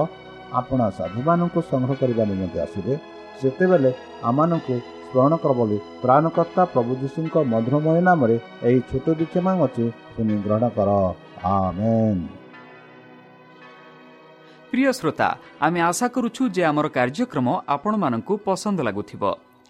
ଆପଣା 0.60 0.86
ସାଧୁମାନଙ୍କୁ 0.98 1.60
ସଂଗ୍ରହ 1.72 1.96
କରିବା 2.02 2.24
ନିମନ୍ତେ 2.32 2.60
ଆସିବେ 2.66 2.94
ସେତେବେଳେ 3.40 3.92
ଆମମାନଙ୍କୁ 4.30 4.76
ସ୍ମରଣ 5.08 5.34
କର 5.44 5.52
ବୋଲି 5.60 5.78
ପ୍ରାଣକର୍ତ୍ତା 6.04 6.64
ପ୍ରଭୁ 6.74 6.92
ଯୀଶୁଙ୍କ 7.02 7.36
ମଧୁରମୟ 7.52 8.00
ନାମରେ 8.08 8.36
ଏହି 8.68 8.80
ଛୋଟ 8.90 9.06
ଦୀକ୍ଷା 9.20 9.42
ମାଗୁଛି 9.48 9.86
ତୁମେ 10.16 10.36
ଗ୍ରହଣ 10.46 10.66
କର। 10.78 10.90
ପ୍ରିୟ 14.72 14.92
ଶ୍ରୋତା 15.00 15.28
ଆମେ 15.66 15.80
ଆଶା 15.90 16.08
କରୁଛୁ 16.16 16.44
ଯେ 16.56 16.62
ଆମର 16.70 16.88
କାର୍ଯ୍ୟକ୍ରମ 16.98 17.48
ଆପଣମାନଙ୍କୁ 17.76 18.34
ପସନ୍ଦ 18.46 18.80
ଲାଗୁଥିବ। 18.88 19.24